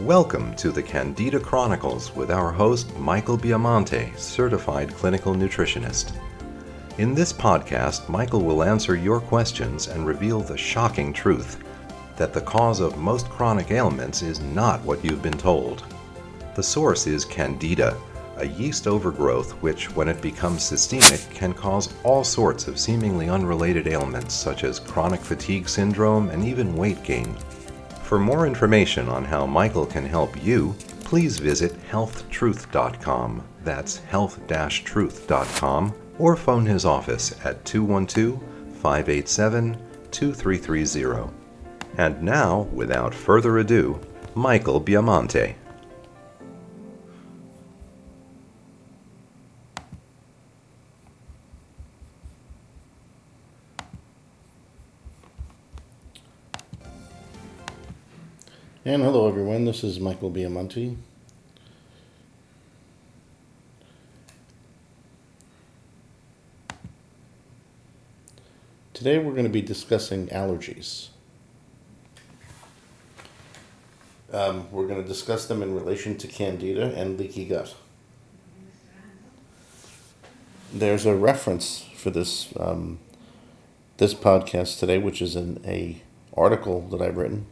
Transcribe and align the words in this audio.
Welcome 0.00 0.54
to 0.56 0.70
the 0.70 0.82
Candida 0.82 1.40
Chronicles 1.40 2.14
with 2.14 2.30
our 2.30 2.52
host, 2.52 2.94
Michael 2.98 3.38
Biamonte, 3.38 4.14
certified 4.18 4.92
clinical 4.92 5.34
nutritionist. 5.34 6.12
In 6.98 7.14
this 7.14 7.32
podcast, 7.32 8.06
Michael 8.06 8.42
will 8.42 8.62
answer 8.62 8.94
your 8.94 9.20
questions 9.20 9.88
and 9.88 10.06
reveal 10.06 10.42
the 10.42 10.58
shocking 10.58 11.14
truth 11.14 11.64
that 12.16 12.34
the 12.34 12.42
cause 12.42 12.80
of 12.80 12.98
most 12.98 13.30
chronic 13.30 13.70
ailments 13.70 14.20
is 14.20 14.38
not 14.38 14.82
what 14.82 15.02
you've 15.02 15.22
been 15.22 15.38
told. 15.38 15.82
The 16.56 16.62
source 16.62 17.06
is 17.06 17.24
Candida, 17.24 17.96
a 18.36 18.46
yeast 18.46 18.86
overgrowth 18.86 19.52
which, 19.62 19.90
when 19.96 20.08
it 20.08 20.20
becomes 20.20 20.62
systemic, 20.62 21.26
can 21.30 21.54
cause 21.54 21.94
all 22.02 22.22
sorts 22.22 22.68
of 22.68 22.78
seemingly 22.78 23.30
unrelated 23.30 23.88
ailments 23.88 24.34
such 24.34 24.62
as 24.62 24.78
chronic 24.78 25.22
fatigue 25.22 25.70
syndrome 25.70 26.28
and 26.28 26.44
even 26.44 26.76
weight 26.76 27.02
gain. 27.02 27.34
For 28.06 28.20
more 28.20 28.46
information 28.46 29.08
on 29.08 29.24
how 29.24 29.46
Michael 29.46 29.84
can 29.84 30.06
help 30.06 30.40
you, 30.40 30.76
please 31.00 31.40
visit 31.40 31.72
healthtruth.com. 31.90 33.42
That's 33.64 33.98
health-truth.com 33.98 35.94
or 36.16 36.36
phone 36.36 36.66
his 36.66 36.84
office 36.84 37.34
at 37.44 37.64
212 37.64 38.40
587 38.76 39.76
2330. 40.12 41.32
And 41.98 42.22
now, 42.22 42.68
without 42.72 43.12
further 43.12 43.58
ado, 43.58 43.98
Michael 44.36 44.80
Biamonte. 44.80 45.56
And 58.86 59.02
hello, 59.02 59.26
everyone. 59.26 59.64
This 59.64 59.82
is 59.82 59.98
Michael 59.98 60.30
Biamonte. 60.30 60.94
Today, 68.92 69.18
we're 69.18 69.32
going 69.32 69.42
to 69.42 69.50
be 69.50 69.60
discussing 69.60 70.28
allergies. 70.28 71.08
Um, 74.32 74.70
we're 74.70 74.86
going 74.86 75.02
to 75.02 75.08
discuss 75.08 75.46
them 75.46 75.64
in 75.64 75.74
relation 75.74 76.16
to 76.18 76.28
candida 76.28 76.94
and 76.94 77.18
leaky 77.18 77.44
gut. 77.44 77.74
There's 80.72 81.06
a 81.06 81.16
reference 81.16 81.86
for 81.96 82.10
this 82.10 82.54
um, 82.60 83.00
this 83.96 84.14
podcast 84.14 84.78
today, 84.78 84.98
which 84.98 85.20
is 85.20 85.34
in 85.34 85.60
a 85.64 86.02
article 86.36 86.82
that 86.90 87.02
I've 87.02 87.16
written 87.16 87.46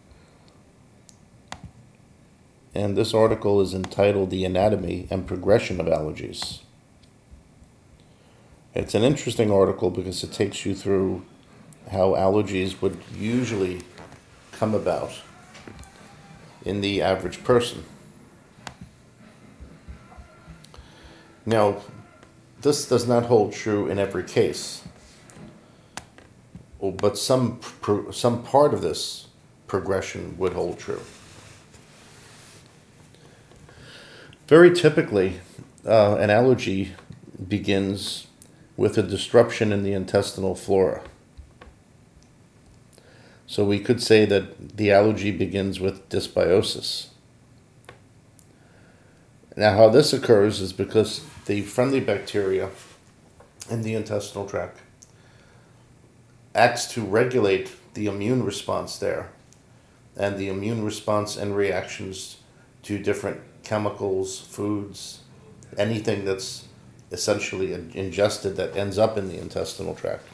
and 2.74 2.96
this 2.96 3.14
article 3.14 3.60
is 3.60 3.72
entitled 3.72 4.30
The 4.30 4.44
Anatomy 4.44 5.06
and 5.08 5.26
Progression 5.26 5.80
of 5.80 5.86
Allergies. 5.86 6.60
It's 8.74 8.94
an 8.94 9.02
interesting 9.02 9.52
article 9.52 9.90
because 9.90 10.24
it 10.24 10.32
takes 10.32 10.66
you 10.66 10.74
through 10.74 11.24
how 11.92 12.10
allergies 12.10 12.82
would 12.82 12.98
usually 13.16 13.82
come 14.50 14.74
about 14.74 15.20
in 16.64 16.80
the 16.80 17.00
average 17.00 17.44
person. 17.44 17.84
Now, 21.46 21.82
this 22.62 22.88
does 22.88 23.06
not 23.06 23.26
hold 23.26 23.52
true 23.52 23.86
in 23.86 23.98
every 23.98 24.24
case, 24.24 24.82
but 26.80 27.16
some, 27.16 27.60
some 28.10 28.42
part 28.42 28.74
of 28.74 28.82
this 28.82 29.28
progression 29.68 30.36
would 30.38 30.54
hold 30.54 30.78
true. 30.78 31.02
Very 34.46 34.74
typically, 34.74 35.40
uh, 35.86 36.16
an 36.16 36.28
allergy 36.28 36.92
begins 37.48 38.26
with 38.76 38.98
a 38.98 39.02
disruption 39.02 39.72
in 39.72 39.82
the 39.82 39.94
intestinal 39.94 40.54
flora. 40.54 41.02
So 43.46 43.64
we 43.64 43.78
could 43.78 44.02
say 44.02 44.26
that 44.26 44.76
the 44.76 44.92
allergy 44.92 45.30
begins 45.30 45.80
with 45.80 46.08
dysbiosis. 46.10 47.06
Now, 49.56 49.76
how 49.76 49.88
this 49.88 50.12
occurs 50.12 50.60
is 50.60 50.72
because 50.72 51.24
the 51.46 51.62
friendly 51.62 52.00
bacteria 52.00 52.70
in 53.70 53.82
the 53.82 53.94
intestinal 53.94 54.46
tract 54.46 54.80
acts 56.54 56.86
to 56.86 57.02
regulate 57.02 57.72
the 57.94 58.06
immune 58.06 58.44
response 58.44 58.98
there 58.98 59.30
and 60.16 60.36
the 60.36 60.48
immune 60.48 60.84
response 60.84 61.36
and 61.36 61.56
reactions 61.56 62.38
to 62.82 62.98
different 62.98 63.40
chemicals, 63.64 64.40
foods, 64.40 65.20
anything 65.76 66.24
that's 66.24 66.68
essentially 67.10 67.72
ingested 67.72 68.56
that 68.56 68.76
ends 68.76 68.98
up 68.98 69.16
in 69.16 69.28
the 69.28 69.38
intestinal 69.38 69.94
tract. 69.94 70.26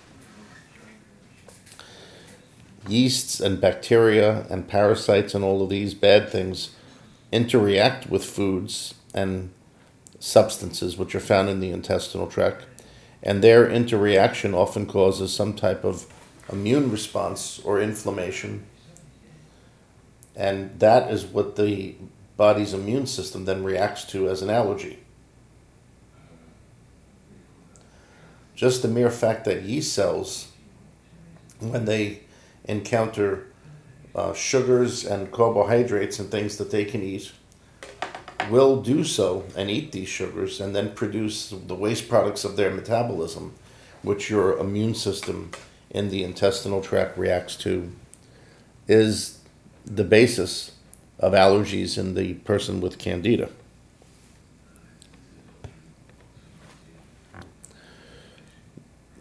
Yeasts 2.88 3.40
and 3.40 3.60
bacteria 3.60 4.46
and 4.50 4.66
parasites 4.66 5.34
and 5.34 5.44
all 5.44 5.62
of 5.62 5.68
these 5.68 5.94
bad 5.94 6.30
things 6.30 6.70
interact 7.30 8.08
with 8.10 8.24
foods 8.24 8.94
and 9.14 9.50
substances 10.18 10.96
which 10.96 11.14
are 11.14 11.20
found 11.20 11.48
in 11.48 11.60
the 11.60 11.70
intestinal 11.70 12.26
tract, 12.26 12.66
and 13.22 13.42
their 13.42 13.68
interaction 13.68 14.54
often 14.54 14.86
causes 14.86 15.32
some 15.32 15.54
type 15.54 15.84
of 15.84 16.06
immune 16.50 16.90
response 16.90 17.60
or 17.64 17.80
inflammation. 17.80 18.64
And 20.34 20.78
that 20.80 21.10
is 21.10 21.24
what 21.24 21.56
the 21.56 21.94
body's 22.40 22.72
immune 22.72 23.06
system 23.06 23.44
then 23.44 23.62
reacts 23.62 24.02
to 24.02 24.26
as 24.26 24.40
an 24.40 24.48
allergy. 24.48 24.98
Just 28.54 28.80
the 28.80 28.88
mere 28.88 29.10
fact 29.10 29.44
that 29.44 29.64
yeast 29.64 29.92
cells, 29.92 30.50
when 31.58 31.84
they 31.84 32.20
encounter 32.64 33.46
uh, 34.14 34.32
sugars 34.32 35.04
and 35.04 35.30
carbohydrates 35.30 36.18
and 36.18 36.30
things 36.30 36.56
that 36.56 36.70
they 36.70 36.86
can 36.86 37.02
eat, 37.02 37.30
will 38.48 38.80
do 38.80 39.04
so 39.04 39.44
and 39.54 39.70
eat 39.70 39.92
these 39.92 40.08
sugars 40.08 40.62
and 40.62 40.74
then 40.74 40.94
produce 40.94 41.50
the 41.50 41.74
waste 41.74 42.08
products 42.08 42.42
of 42.42 42.56
their 42.56 42.70
metabolism, 42.70 43.52
which 44.00 44.30
your 44.30 44.56
immune 44.56 44.94
system 44.94 45.50
in 45.90 46.08
the 46.08 46.24
intestinal 46.24 46.80
tract 46.80 47.18
reacts 47.18 47.54
to, 47.54 47.92
is 48.88 49.40
the 49.84 50.04
basis 50.04 50.72
of 51.20 51.32
allergies 51.34 51.96
in 51.96 52.14
the 52.14 52.34
person 52.34 52.80
with 52.80 52.98
candida. 52.98 53.50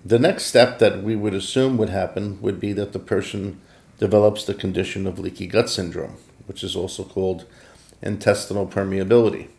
The 0.03 0.17
next 0.17 0.45
step 0.45 0.79
that 0.79 1.03
we 1.03 1.15
would 1.15 1.33
assume 1.35 1.77
would 1.77 1.89
happen 1.89 2.41
would 2.41 2.59
be 2.59 2.73
that 2.73 2.93
the 2.93 2.99
person 2.99 3.61
develops 3.99 4.45
the 4.45 4.55
condition 4.55 5.05
of 5.05 5.19
leaky 5.19 5.45
gut 5.45 5.69
syndrome, 5.69 6.17
which 6.47 6.63
is 6.63 6.75
also 6.75 7.03
called 7.03 7.45
intestinal 8.01 8.65
permeability. 8.65 9.49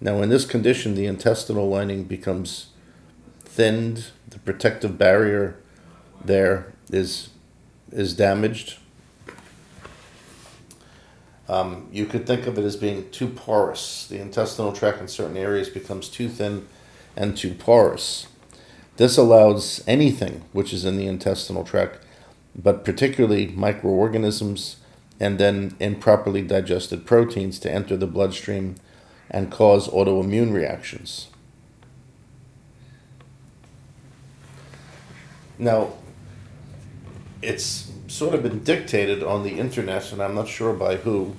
Now, 0.00 0.20
in 0.20 0.28
this 0.28 0.44
condition, 0.44 0.96
the 0.96 1.06
intestinal 1.06 1.68
lining 1.68 2.04
becomes 2.04 2.66
thinned, 3.44 4.08
the 4.28 4.40
protective 4.40 4.98
barrier 4.98 5.56
there 6.22 6.74
is, 6.90 7.30
is 7.92 8.14
damaged, 8.14 8.78
um, 11.48 11.88
you 11.92 12.06
could 12.06 12.26
think 12.26 12.46
of 12.46 12.58
it 12.58 12.64
as 12.64 12.76
being 12.76 13.10
too 13.10 13.28
porous. 13.28 14.06
The 14.06 14.20
intestinal 14.20 14.72
tract 14.72 15.00
in 15.00 15.08
certain 15.08 15.36
areas 15.36 15.68
becomes 15.68 16.08
too 16.08 16.28
thin 16.28 16.66
and 17.16 17.36
too 17.36 17.54
porous. 17.54 18.26
This 18.96 19.16
allows 19.16 19.82
anything 19.86 20.44
which 20.52 20.72
is 20.72 20.84
in 20.84 20.96
the 20.96 21.06
intestinal 21.06 21.64
tract, 21.64 21.98
but 22.54 22.84
particularly 22.84 23.48
microorganisms 23.48 24.76
and 25.20 25.38
then 25.38 25.76
improperly 25.80 26.42
digested 26.42 27.06
proteins 27.06 27.58
to 27.60 27.70
enter 27.70 27.96
the 27.96 28.06
bloodstream 28.06 28.76
and 29.30 29.50
cause 29.50 29.88
autoimmune 29.88 30.52
reactions. 30.52 31.28
Now, 35.58 35.92
it's 37.42 37.92
sort 38.14 38.32
of 38.32 38.44
been 38.44 38.62
dictated 38.62 39.24
on 39.24 39.42
the 39.42 39.58
internet, 39.58 40.12
and 40.12 40.22
I'm 40.22 40.36
not 40.36 40.46
sure 40.46 40.72
by 40.72 40.96
who, 40.96 41.34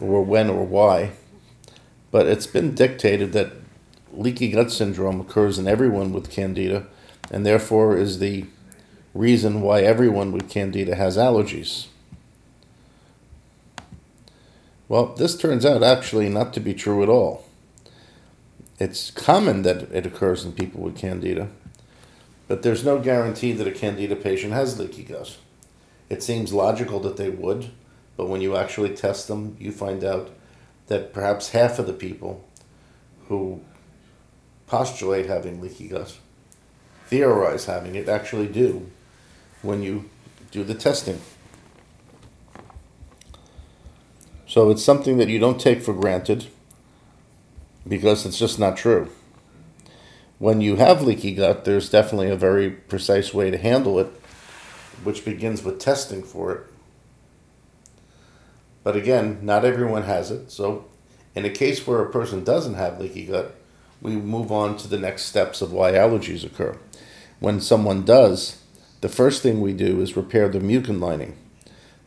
or 0.00 0.24
when, 0.24 0.48
or 0.48 0.64
why, 0.64 1.10
but 2.10 2.26
it's 2.26 2.46
been 2.46 2.74
dictated 2.74 3.34
that 3.34 3.52
leaky 4.12 4.50
gut 4.50 4.72
syndrome 4.72 5.20
occurs 5.20 5.58
in 5.58 5.68
everyone 5.68 6.14
with 6.14 6.30
candida, 6.30 6.86
and 7.30 7.44
therefore 7.44 7.98
is 7.98 8.18
the 8.18 8.46
reason 9.12 9.60
why 9.60 9.82
everyone 9.82 10.32
with 10.32 10.48
candida 10.48 10.94
has 10.94 11.18
allergies. 11.18 11.88
Well, 14.88 15.14
this 15.16 15.36
turns 15.36 15.66
out 15.66 15.82
actually 15.82 16.30
not 16.30 16.54
to 16.54 16.60
be 16.60 16.72
true 16.72 17.02
at 17.02 17.10
all. 17.10 17.44
It's 18.78 19.10
common 19.10 19.62
that 19.62 19.82
it 19.92 20.06
occurs 20.06 20.46
in 20.46 20.52
people 20.52 20.80
with 20.80 20.96
candida 20.96 21.50
but 22.48 22.62
there's 22.62 22.84
no 22.84 22.98
guarantee 22.98 23.52
that 23.52 23.66
a 23.66 23.72
candida 23.72 24.16
patient 24.16 24.52
has 24.52 24.78
leaky 24.78 25.02
gut. 25.02 25.36
It 26.08 26.22
seems 26.22 26.52
logical 26.52 27.00
that 27.00 27.16
they 27.16 27.30
would, 27.30 27.70
But 28.16 28.28
when 28.28 28.40
you 28.40 28.56
actually 28.56 28.94
test 28.94 29.28
them, 29.28 29.56
you 29.60 29.70
find 29.70 30.02
out 30.02 30.30
that 30.86 31.12
perhaps 31.12 31.50
half 31.50 31.78
of 31.78 31.86
the 31.86 31.92
people 31.92 32.44
who 33.28 33.60
postulate 34.66 35.26
having 35.26 35.60
leaky 35.60 35.88
gut, 35.88 36.18
theorize 37.06 37.66
having 37.66 37.94
it, 37.94 38.08
actually 38.08 38.48
do 38.48 38.90
when 39.62 39.82
you 39.82 40.08
do 40.50 40.64
the 40.64 40.74
testing. 40.74 41.20
So 44.46 44.70
it's 44.70 44.82
something 44.82 45.18
that 45.18 45.28
you 45.28 45.38
don't 45.38 45.60
take 45.60 45.82
for 45.82 45.92
granted 45.92 46.46
because 47.86 48.24
it's 48.24 48.38
just 48.38 48.58
not 48.58 48.76
true. 48.76 49.10
When 50.38 50.60
you 50.60 50.76
have 50.76 51.02
leaky 51.02 51.34
gut, 51.34 51.64
there's 51.64 51.88
definitely 51.88 52.30
a 52.30 52.36
very 52.36 52.70
precise 52.70 53.32
way 53.32 53.50
to 53.50 53.56
handle 53.56 53.98
it, 53.98 54.08
which 55.02 55.24
begins 55.24 55.62
with 55.62 55.78
testing 55.78 56.22
for 56.22 56.52
it. 56.52 56.66
But 58.84 58.96
again, 58.96 59.38
not 59.42 59.64
everyone 59.64 60.02
has 60.02 60.30
it. 60.30 60.50
So, 60.50 60.84
in 61.34 61.44
a 61.44 61.50
case 61.50 61.86
where 61.86 62.02
a 62.02 62.10
person 62.10 62.44
doesn't 62.44 62.74
have 62.74 63.00
leaky 63.00 63.26
gut, 63.26 63.56
we 64.02 64.12
move 64.12 64.52
on 64.52 64.76
to 64.78 64.88
the 64.88 64.98
next 64.98 65.24
steps 65.24 65.62
of 65.62 65.72
why 65.72 65.92
allergies 65.92 66.44
occur. 66.44 66.78
When 67.40 67.60
someone 67.60 68.04
does, 68.04 68.62
the 69.00 69.08
first 69.08 69.42
thing 69.42 69.60
we 69.60 69.72
do 69.72 70.00
is 70.00 70.16
repair 70.16 70.48
the 70.48 70.58
mucin 70.58 71.00
lining. 71.00 71.36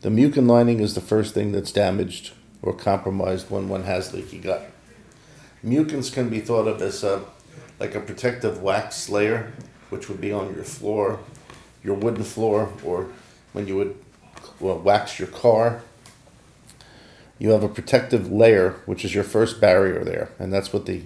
The 0.02 0.10
mucin 0.10 0.48
lining 0.48 0.80
is 0.80 0.94
the 0.94 1.02
first 1.02 1.34
thing 1.34 1.52
that's 1.52 1.72
damaged 1.72 2.34
or 2.62 2.74
compromised 2.74 3.50
when 3.50 3.70
one 3.70 3.84
has 3.84 4.14
leaky 4.14 4.40
gut. 4.40 4.72
Mucins 5.64 6.14
can 6.14 6.30
be 6.30 6.40
thought 6.40 6.68
of 6.68 6.82
as 6.82 7.04
a, 7.04 7.24
like 7.80 7.96
a 7.96 8.02
protective 8.02 8.62
wax 8.62 9.10
layer, 9.10 9.52
which 9.90 10.10
would 10.10 10.20
be 10.20 10.32
on 10.32 10.54
your 10.54 10.64
floor, 10.64 11.20
your 11.84 11.96
wooden 11.96 12.24
floor, 12.24 12.74
or 12.84 13.10
when 13.54 13.68
you 13.68 13.76
would 13.76 13.96
well, 14.60 14.78
wax 14.80 15.20
your 15.20 15.28
car. 15.28 15.82
You 17.38 17.52
have 17.52 17.64
a 17.64 17.70
protective 17.70 18.32
layer, 18.32 18.82
which 18.86 19.06
is 19.06 19.16
your 19.16 19.24
first 19.24 19.62
barrier 19.62 20.04
there, 20.04 20.32
and 20.38 20.52
that's 20.52 20.74
what 20.74 20.86
the 20.86 21.04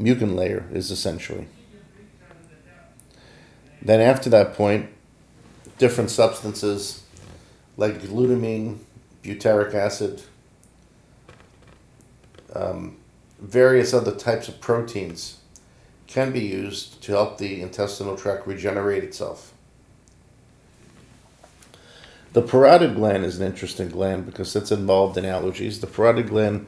mucin 0.00 0.34
layer 0.34 0.66
is 0.72 0.90
essentially. 0.90 1.46
Then, 3.82 4.00
after 4.00 4.30
that 4.30 4.54
point, 4.54 4.88
different 5.78 6.10
substances 6.10 7.02
like 7.76 8.00
glutamine, 8.02 8.78
butyric 9.22 9.74
acid, 9.74 10.22
um, 12.54 12.96
various 13.38 13.94
other 13.94 14.14
types 14.14 14.48
of 14.48 14.60
proteins 14.60 15.39
can 16.10 16.32
be 16.32 16.40
used 16.40 17.00
to 17.04 17.12
help 17.12 17.38
the 17.38 17.62
intestinal 17.62 18.16
tract 18.16 18.46
regenerate 18.46 19.04
itself. 19.04 19.54
The 22.32 22.42
parotid 22.42 22.96
gland 22.96 23.24
is 23.24 23.38
an 23.38 23.46
interesting 23.46 23.88
gland 23.88 24.26
because 24.26 24.54
it's 24.56 24.72
involved 24.72 25.16
in 25.16 25.24
allergies. 25.24 25.80
The 25.80 25.86
parotid 25.86 26.28
gland 26.28 26.66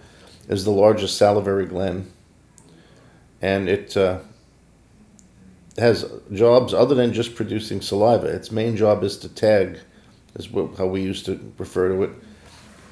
is 0.49 0.65
the 0.65 0.71
largest 0.71 1.17
salivary 1.17 1.67
gland, 1.67 2.11
and 3.41 3.69
it 3.69 3.97
uh, 3.97 4.21
has 5.77 6.09
jobs 6.33 6.73
other 6.73 6.95
than 6.95 7.13
just 7.13 7.35
producing 7.35 7.81
saliva. 7.81 8.27
Its 8.27 8.53
main 8.53 8.77
job 8.77 9.03
is 9.03 9.17
to 9.19 9.29
tag, 9.29 9.79
is 10.37 10.49
how 10.79 10.87
we 10.87 11.03
used 11.03 11.27
to 11.27 11.53
refer 11.59 11.89
to 11.89 12.03
it, 12.05 12.11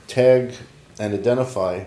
tag 0.08 0.54
and 0.98 1.14
identify 1.14 1.84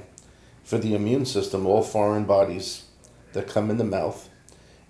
for 0.64 0.78
the 0.78 0.96
immune 0.96 1.26
system 1.26 1.66
all 1.66 1.84
foreign 1.84 2.24
bodies 2.24 2.86
that 3.34 3.48
come 3.48 3.70
in 3.70 3.78
the 3.78 3.84
mouth 3.84 4.30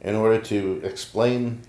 in 0.03 0.15
order 0.15 0.39
to 0.41 0.81
explain 0.83 1.61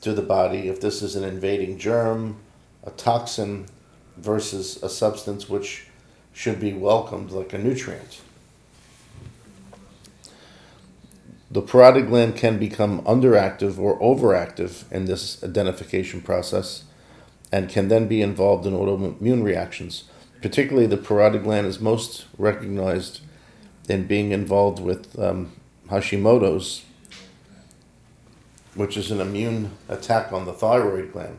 to 0.00 0.12
the 0.12 0.22
body 0.22 0.68
if 0.68 0.80
this 0.80 1.02
is 1.02 1.16
an 1.16 1.24
invading 1.24 1.78
germ, 1.78 2.36
a 2.84 2.90
toxin, 2.90 3.66
versus 4.16 4.82
a 4.82 4.88
substance 4.88 5.48
which 5.48 5.88
should 6.32 6.60
be 6.60 6.72
welcomed 6.72 7.30
like 7.30 7.52
a 7.52 7.58
nutrient. 7.58 8.20
The 11.50 11.62
parotid 11.62 12.08
gland 12.08 12.36
can 12.36 12.58
become 12.58 13.02
underactive 13.02 13.78
or 13.78 13.98
overactive 14.00 14.90
in 14.90 15.04
this 15.04 15.42
identification 15.44 16.20
process 16.20 16.84
and 17.52 17.68
can 17.68 17.88
then 17.88 18.08
be 18.08 18.20
involved 18.20 18.66
in 18.66 18.72
autoimmune 18.72 19.44
reactions. 19.44 20.04
Particularly, 20.42 20.88
the 20.88 20.96
parotid 20.96 21.44
gland 21.44 21.66
is 21.68 21.78
most 21.78 22.26
recognized 22.38 23.20
in 23.88 24.06
being 24.06 24.32
involved 24.32 24.80
with 24.80 25.16
um, 25.18 25.52
Hashimoto's, 25.88 26.82
which 28.74 28.96
is 28.96 29.10
an 29.10 29.20
immune 29.20 29.70
attack 29.88 30.32
on 30.32 30.44
the 30.44 30.52
thyroid 30.52 31.12
gland. 31.12 31.38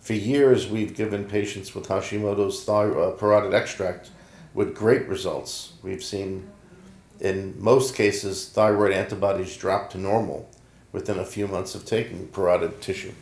For 0.00 0.12
years, 0.12 0.68
we've 0.68 0.94
given 0.94 1.24
patients 1.24 1.74
with 1.74 1.88
Hashimoto's 1.88 2.64
thyroid, 2.64 3.14
uh, 3.14 3.16
parotid 3.16 3.54
extract 3.54 4.10
with 4.54 4.74
great 4.74 5.06
results. 5.08 5.72
We've 5.82 6.02
seen, 6.02 6.48
in 7.20 7.60
most 7.60 7.94
cases, 7.94 8.48
thyroid 8.48 8.92
antibodies 8.92 9.56
drop 9.56 9.90
to 9.90 9.98
normal 9.98 10.48
within 10.92 11.18
a 11.18 11.24
few 11.24 11.48
months 11.48 11.74
of 11.74 11.84
taking 11.84 12.28
parotid 12.28 12.80
tissue. 12.80 13.12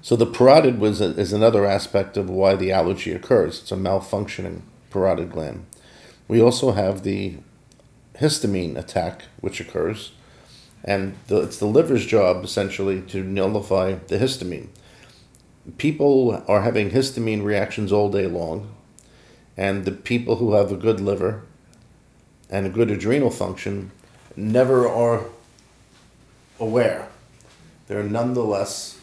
So 0.00 0.16
the 0.16 0.26
parotid 0.26 0.78
was 0.78 1.00
a, 1.00 1.16
is 1.16 1.32
another 1.32 1.64
aspect 1.64 2.16
of 2.16 2.28
why 2.28 2.56
the 2.56 2.72
allergy 2.72 3.12
occurs. 3.12 3.60
It's 3.60 3.72
a 3.72 3.76
malfunctioning 3.76 4.62
parotid 4.90 5.30
gland. 5.30 5.66
We 6.26 6.40
also 6.40 6.72
have 6.72 7.02
the 7.02 7.36
histamine 8.18 8.76
attack, 8.76 9.24
which 9.40 9.60
occurs, 9.60 10.12
and 10.84 11.14
the, 11.28 11.42
it's 11.42 11.58
the 11.58 11.66
liver's 11.66 12.06
job 12.06 12.44
essentially 12.44 13.00
to 13.02 13.22
nullify 13.22 13.94
the 14.08 14.18
histamine. 14.18 14.68
People 15.78 16.42
are 16.48 16.62
having 16.62 16.90
histamine 16.90 17.44
reactions 17.44 17.92
all 17.92 18.10
day 18.10 18.26
long, 18.26 18.72
and 19.56 19.84
the 19.84 19.92
people 19.92 20.36
who 20.36 20.54
have 20.54 20.72
a 20.72 20.76
good 20.76 21.00
liver 21.00 21.42
and 22.50 22.66
a 22.66 22.70
good 22.70 22.90
adrenal 22.90 23.30
function 23.30 23.92
never 24.36 24.88
are 24.88 25.24
aware. 26.58 27.08
They're 27.86 28.02
nonetheless 28.02 28.98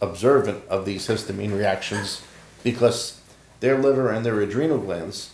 observant 0.00 0.64
of 0.68 0.84
these 0.84 1.06
histamine 1.06 1.56
reactions 1.56 2.22
because 2.62 3.20
their 3.60 3.78
liver 3.78 4.10
and 4.10 4.24
their 4.24 4.40
adrenal 4.40 4.78
glands 4.78 5.30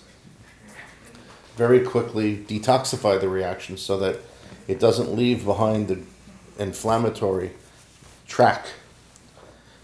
very 1.57 1.81
quickly 1.81 2.37
detoxify 2.37 3.21
the 3.21 3.29
reaction 3.29 3.77
so 3.77 3.99
that 3.99 4.21
it 4.67 4.81
doesn't 4.81 5.15
leave 5.15 5.45
behind 5.45 5.89
the 5.89 6.01
inflammatory 6.59 7.53
track 8.27 8.67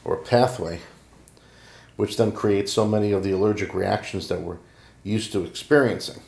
or 0.05 0.17
pathway, 0.17 0.81
which 1.97 2.17
then 2.17 2.33
creates 2.33 2.73
so 2.73 2.87
many 2.87 3.13
of 3.13 3.23
the 3.23 3.33
allergic 3.33 3.75
reactions 3.75 4.29
that 4.29 4.41
we're 4.41 4.59
used 5.05 5.33
to 5.33 5.45
experiencing. 5.45 6.23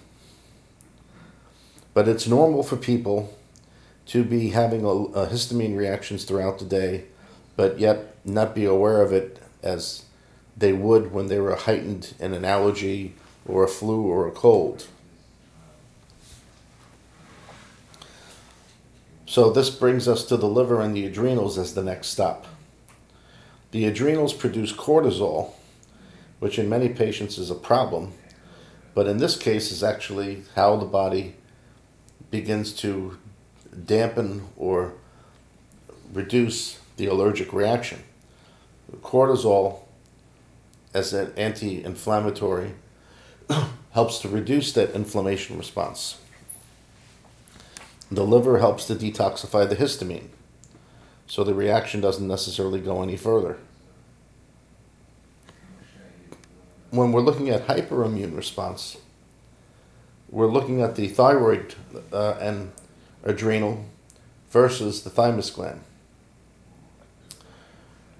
But 1.94 2.08
it's 2.08 2.26
normal 2.26 2.62
for 2.62 2.76
people 2.76 3.36
to 4.06 4.24
be 4.24 4.50
having 4.50 4.84
a, 4.84 4.88
a 4.88 5.26
histamine 5.26 5.76
reactions 5.76 6.24
throughout 6.24 6.58
the 6.58 6.64
day, 6.64 7.04
but 7.56 7.78
yet 7.78 8.16
not 8.24 8.54
be 8.54 8.64
aware 8.64 9.02
of 9.02 9.12
it 9.12 9.38
as 9.62 10.04
they 10.56 10.72
would 10.72 11.12
when 11.12 11.28
they 11.28 11.38
were 11.38 11.54
heightened 11.54 12.14
in 12.18 12.34
an 12.34 12.44
allergy 12.44 13.14
or 13.46 13.64
a 13.64 13.68
flu 13.68 14.02
or 14.02 14.26
a 14.26 14.32
cold. 14.32 14.86
So, 19.32 19.48
this 19.48 19.70
brings 19.70 20.08
us 20.08 20.24
to 20.26 20.36
the 20.36 20.46
liver 20.46 20.82
and 20.82 20.94
the 20.94 21.06
adrenals 21.06 21.56
as 21.56 21.72
the 21.72 21.82
next 21.82 22.08
step. 22.08 22.44
The 23.70 23.86
adrenals 23.86 24.34
produce 24.34 24.74
cortisol, 24.74 25.52
which 26.38 26.58
in 26.58 26.68
many 26.68 26.90
patients 26.90 27.38
is 27.38 27.50
a 27.50 27.54
problem, 27.54 28.12
but 28.94 29.06
in 29.06 29.16
this 29.16 29.38
case 29.38 29.72
is 29.72 29.82
actually 29.82 30.42
how 30.54 30.76
the 30.76 30.84
body 30.84 31.36
begins 32.30 32.74
to 32.74 33.16
dampen 33.86 34.48
or 34.54 34.92
reduce 36.12 36.78
the 36.98 37.06
allergic 37.06 37.54
reaction. 37.54 38.02
Cortisol 39.00 39.78
as 40.92 41.14
an 41.14 41.32
anti 41.38 41.82
inflammatory 41.82 42.74
helps 43.92 44.18
to 44.18 44.28
reduce 44.28 44.74
that 44.74 44.90
inflammation 44.90 45.56
response. 45.56 46.21
The 48.12 48.24
liver 48.24 48.58
helps 48.58 48.86
to 48.88 48.94
detoxify 48.94 49.66
the 49.66 49.74
histamine, 49.74 50.28
so 51.26 51.42
the 51.42 51.54
reaction 51.54 52.02
doesn't 52.02 52.28
necessarily 52.28 52.78
go 52.78 53.02
any 53.02 53.16
further. 53.16 53.56
When 56.90 57.10
we're 57.10 57.22
looking 57.22 57.48
at 57.48 57.68
hyperimmune 57.68 58.36
response, 58.36 58.98
we're 60.28 60.50
looking 60.50 60.82
at 60.82 60.94
the 60.94 61.08
thyroid 61.08 61.74
uh, 62.12 62.36
and 62.38 62.72
adrenal 63.24 63.86
versus 64.50 65.04
the 65.04 65.10
thymus 65.10 65.48
gland. 65.48 65.80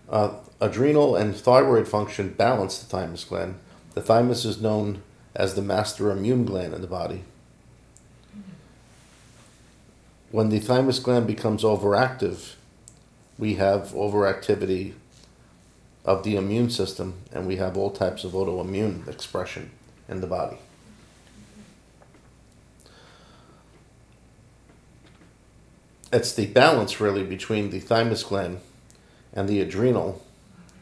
Uh, 0.09 0.37
adrenal 0.59 1.17
and 1.17 1.37
thyroid 1.37 1.87
function 1.87 2.31
balance 2.31 2.79
the 2.79 2.87
thymus 2.87 3.25
gland. 3.25 3.57
The 3.93 4.01
thymus 4.01 4.47
is 4.47 4.59
known 4.59 5.03
as 5.37 5.55
the 5.55 5.61
master 5.61 6.11
immune 6.11 6.47
gland 6.47 6.73
in 6.73 6.81
the 6.81 6.87
body. 6.87 7.25
When 10.33 10.49
the 10.49 10.61
thymus 10.61 10.99
gland 10.99 11.27
becomes 11.27 11.63
overactive, 11.63 12.55
we 13.39 13.57
have 13.57 13.91
overactivity 13.91 14.95
of 16.07 16.23
the 16.23 16.37
immune 16.37 16.71
system, 16.71 17.19
and 17.31 17.47
we 17.47 17.57
have 17.57 17.77
all 17.77 17.91
types 17.91 18.25
of 18.25 18.33
autoimmune 18.33 19.07
expression 19.07 19.71
in 20.09 20.23
the 20.23 20.27
body. 20.27 20.57
It's 26.11 26.33
the 26.33 26.47
balance 26.47 26.99
really 26.99 27.25
between 27.25 27.69
the 27.69 27.81
thymus 27.81 28.23
gland 28.23 28.61
and 29.35 29.47
the 29.47 29.61
adrenal, 29.61 30.25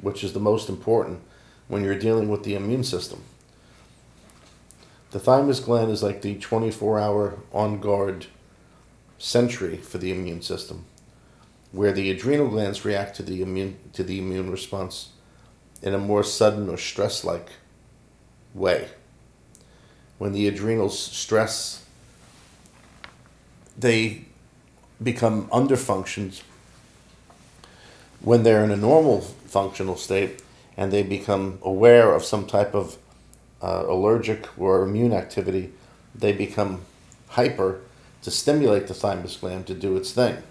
which 0.01 0.23
is 0.23 0.33
the 0.33 0.39
most 0.39 0.69
important 0.69 1.23
when 1.67 1.83
you're 1.83 1.99
dealing 1.99 2.29
with 2.29 2.45
the 2.45 2.55
immune 2.55 2.85
system. 2.85 3.25
The 5.11 5.19
thymus 5.19 5.59
gland 5.59 5.91
is 5.91 6.05
like 6.05 6.23
the 6.23 6.37
24 6.37 7.01
hour 7.01 7.39
on 7.53 7.81
guard 7.81 8.27
sentry 9.21 9.77
for 9.77 9.99
the 9.99 10.11
immune 10.11 10.43
system, 10.43 10.87
where 11.71 11.93
the 11.93 12.11
adrenal 12.11 12.49
glands 12.49 12.85
react 12.85 13.15
to 13.17 13.23
the 13.23 13.43
immune, 13.43 13.77
to 13.93 14.03
the 14.03 14.19
immune 14.19 14.51
response 14.51 15.11
in 15.83 15.95
a 15.95 15.99
more 15.99 16.25
sudden 16.25 16.69
or 16.69 16.77
stress 16.77 17.23
like 17.23 17.51
way. 18.55 18.89
When 20.19 20.33
the 20.33 20.49
adrenals 20.49 20.99
stress, 20.99 21.85
they 23.79 24.25
become 25.03 25.47
underfunctioned 25.49 26.43
when 28.23 28.43
they're 28.43 28.65
in 28.65 28.71
a 28.71 28.77
normal 28.77 29.21
functional 29.21 29.97
state 29.97 30.43
and 30.77 30.93
they 30.93 31.03
become 31.03 31.59
aware 31.63 32.15
of 32.15 32.25
some 32.25 32.47
type 32.47 32.75
of 32.75 32.97
uh, 33.63 33.85
allergic 33.87 34.47
or 34.59 34.83
immune 34.83 35.13
activity, 35.13 35.73
they 36.15 36.33
become 36.33 36.83
hyper 37.29 37.81
to 38.23 38.31
stimulate 38.31 38.87
the 38.87 38.95
thymus 38.95 39.37
gland 39.37 39.67
to 39.67 39.75
do 39.75 39.97
its 39.97 40.13
thing. 40.13 40.43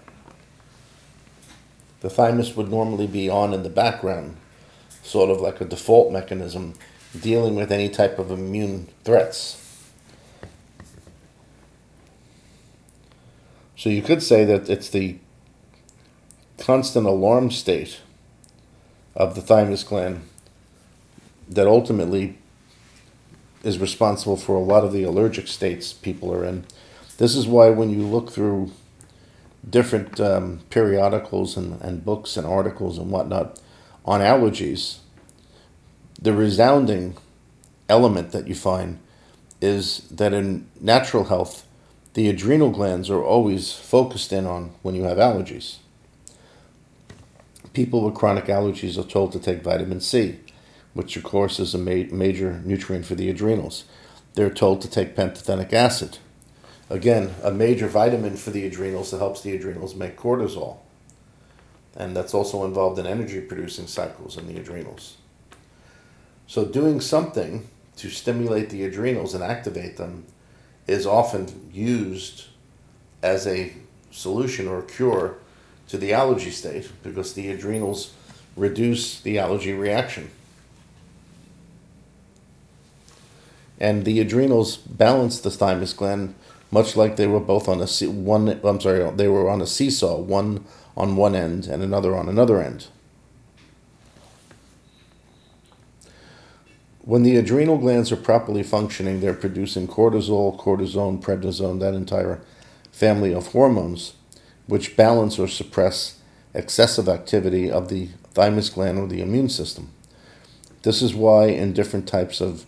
The 2.00 2.10
thymus 2.10 2.56
would 2.56 2.70
normally 2.70 3.06
be 3.06 3.28
on 3.28 3.52
in 3.52 3.62
the 3.62 3.70
background, 3.70 4.36
sort 5.02 5.30
of 5.30 5.40
like 5.40 5.60
a 5.60 5.64
default 5.64 6.12
mechanism 6.12 6.74
dealing 7.20 7.54
with 7.54 7.70
any 7.70 7.88
type 7.88 8.18
of 8.18 8.30
immune 8.30 8.88
threats. 9.04 9.56
So 13.76 13.88
you 13.88 14.02
could 14.02 14.22
say 14.22 14.44
that 14.44 14.68
it's 14.68 14.90
the 14.90 15.18
constant 16.58 17.06
alarm 17.06 17.50
state 17.50 18.00
of 19.14 19.34
the 19.34 19.40
thymus 19.40 19.82
gland 19.82 20.22
that 21.48 21.66
ultimately 21.66 22.38
is 23.64 23.78
responsible 23.78 24.36
for 24.36 24.54
a 24.54 24.60
lot 24.60 24.84
of 24.84 24.92
the 24.92 25.02
allergic 25.02 25.48
states 25.48 25.92
people 25.92 26.32
are 26.32 26.44
in. 26.44 26.64
This 27.20 27.36
is 27.36 27.46
why 27.46 27.68
when 27.68 27.90
you 27.90 28.02
look 28.06 28.30
through 28.30 28.70
different 29.68 30.18
um, 30.18 30.62
periodicals 30.70 31.54
and, 31.54 31.78
and 31.82 32.02
books 32.02 32.38
and 32.38 32.46
articles 32.46 32.96
and 32.96 33.10
whatnot 33.10 33.60
on 34.06 34.20
allergies, 34.20 35.00
the 36.18 36.32
resounding 36.32 37.18
element 37.90 38.32
that 38.32 38.48
you 38.48 38.54
find 38.54 38.98
is 39.60 39.98
that 40.10 40.32
in 40.32 40.66
natural 40.80 41.24
health, 41.24 41.66
the 42.14 42.30
adrenal 42.30 42.70
glands 42.70 43.10
are 43.10 43.22
always 43.22 43.74
focused 43.74 44.32
in 44.32 44.46
on 44.46 44.70
when 44.80 44.94
you 44.94 45.02
have 45.02 45.18
allergies. 45.18 45.76
People 47.74 48.02
with 48.02 48.14
chronic 48.14 48.46
allergies 48.46 48.96
are 48.96 49.06
told 49.06 49.30
to 49.32 49.38
take 49.38 49.62
vitamin 49.62 50.00
C 50.00 50.40
which 50.94 51.16
of 51.16 51.22
course 51.22 51.60
is 51.60 51.74
a 51.74 51.78
ma- 51.78 52.10
major 52.10 52.60
nutrient 52.64 53.06
for 53.06 53.14
the 53.14 53.30
adrenals. 53.30 53.84
They're 54.34 54.50
told 54.50 54.80
to 54.82 54.90
take 54.90 55.14
pantothenic 55.14 55.72
acid. 55.72 56.18
Again, 56.90 57.34
a 57.44 57.52
major 57.52 57.86
vitamin 57.86 58.36
for 58.36 58.50
the 58.50 58.66
adrenals 58.66 59.12
that 59.12 59.18
helps 59.18 59.42
the 59.42 59.54
adrenals 59.54 59.94
make 59.94 60.18
cortisol. 60.18 60.78
And 61.96 62.16
that's 62.16 62.34
also 62.34 62.64
involved 62.64 62.98
in 62.98 63.06
energy 63.06 63.40
producing 63.40 63.86
cycles 63.86 64.36
in 64.36 64.48
the 64.48 64.58
adrenals. 64.58 65.16
So, 66.46 66.64
doing 66.64 67.00
something 67.00 67.68
to 67.96 68.10
stimulate 68.10 68.70
the 68.70 68.84
adrenals 68.84 69.34
and 69.34 69.44
activate 69.44 69.96
them 69.96 70.24
is 70.88 71.06
often 71.06 71.70
used 71.72 72.46
as 73.22 73.46
a 73.46 73.72
solution 74.10 74.66
or 74.66 74.82
cure 74.82 75.36
to 75.88 75.96
the 75.96 76.12
allergy 76.12 76.50
state 76.50 76.90
because 77.04 77.34
the 77.34 77.50
adrenals 77.50 78.14
reduce 78.56 79.20
the 79.20 79.38
allergy 79.38 79.72
reaction. 79.72 80.30
and 83.80 84.04
the 84.04 84.20
adrenals 84.20 84.76
balance 84.76 85.40
the 85.40 85.50
thymus 85.50 85.94
gland 85.94 86.34
much 86.70 86.96
like 86.96 87.16
they 87.16 87.26
were 87.26 87.40
both 87.40 87.68
on 87.68 87.80
a 87.80 87.86
one. 88.10 88.60
I'm 88.64 88.80
sorry, 88.80 89.10
they 89.16 89.28
were 89.28 89.50
on 89.50 89.60
a 89.60 89.66
seesaw, 89.66 90.18
one 90.18 90.64
on 90.96 91.16
one 91.16 91.34
end 91.34 91.66
and 91.66 91.82
another 91.82 92.16
on 92.16 92.28
another 92.28 92.62
end. 92.62 92.88
When 97.02 97.22
the 97.22 97.36
adrenal 97.36 97.78
glands 97.78 98.12
are 98.12 98.16
properly 98.16 98.62
functioning, 98.62 99.20
they're 99.20 99.34
producing 99.34 99.88
cortisol, 99.88 100.58
cortisone, 100.60 101.20
prednisone, 101.22 101.80
that 101.80 101.94
entire 101.94 102.40
family 102.92 103.32
of 103.32 103.48
hormones, 103.48 104.12
which 104.66 104.96
balance 104.96 105.38
or 105.38 105.48
suppress 105.48 106.20
excessive 106.52 107.08
activity 107.08 107.70
of 107.70 107.88
the 107.88 108.10
thymus 108.32 108.68
gland 108.68 108.98
or 108.98 109.06
the 109.06 109.22
immune 109.22 109.48
system. 109.48 109.90
This 110.82 111.02
is 111.02 111.14
why 111.14 111.46
in 111.46 111.72
different 111.72 112.06
types 112.06 112.40
of 112.40 112.66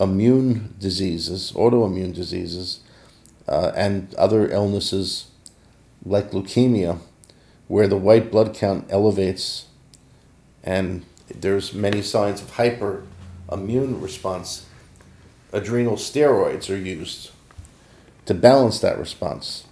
immune 0.00 0.74
diseases, 0.78 1.52
autoimmune 1.54 2.14
diseases, 2.14 2.80
uh, 3.48 3.72
and 3.74 4.14
other 4.14 4.50
illnesses 4.50 5.28
like 6.04 6.30
leukemia, 6.30 6.98
where 7.68 7.88
the 7.88 7.96
white 7.96 8.30
blood 8.30 8.54
count 8.54 8.86
elevates 8.90 9.66
and 10.62 11.04
there's 11.28 11.74
many 11.74 12.02
signs 12.02 12.40
of 12.40 12.52
hyperimmune 12.52 14.02
response, 14.02 14.66
adrenal 15.52 15.96
steroids 15.96 16.70
are 16.70 16.76
used 16.76 17.30
to 18.26 18.34
balance 18.34 18.80
that 18.80 18.98
response. 18.98 19.66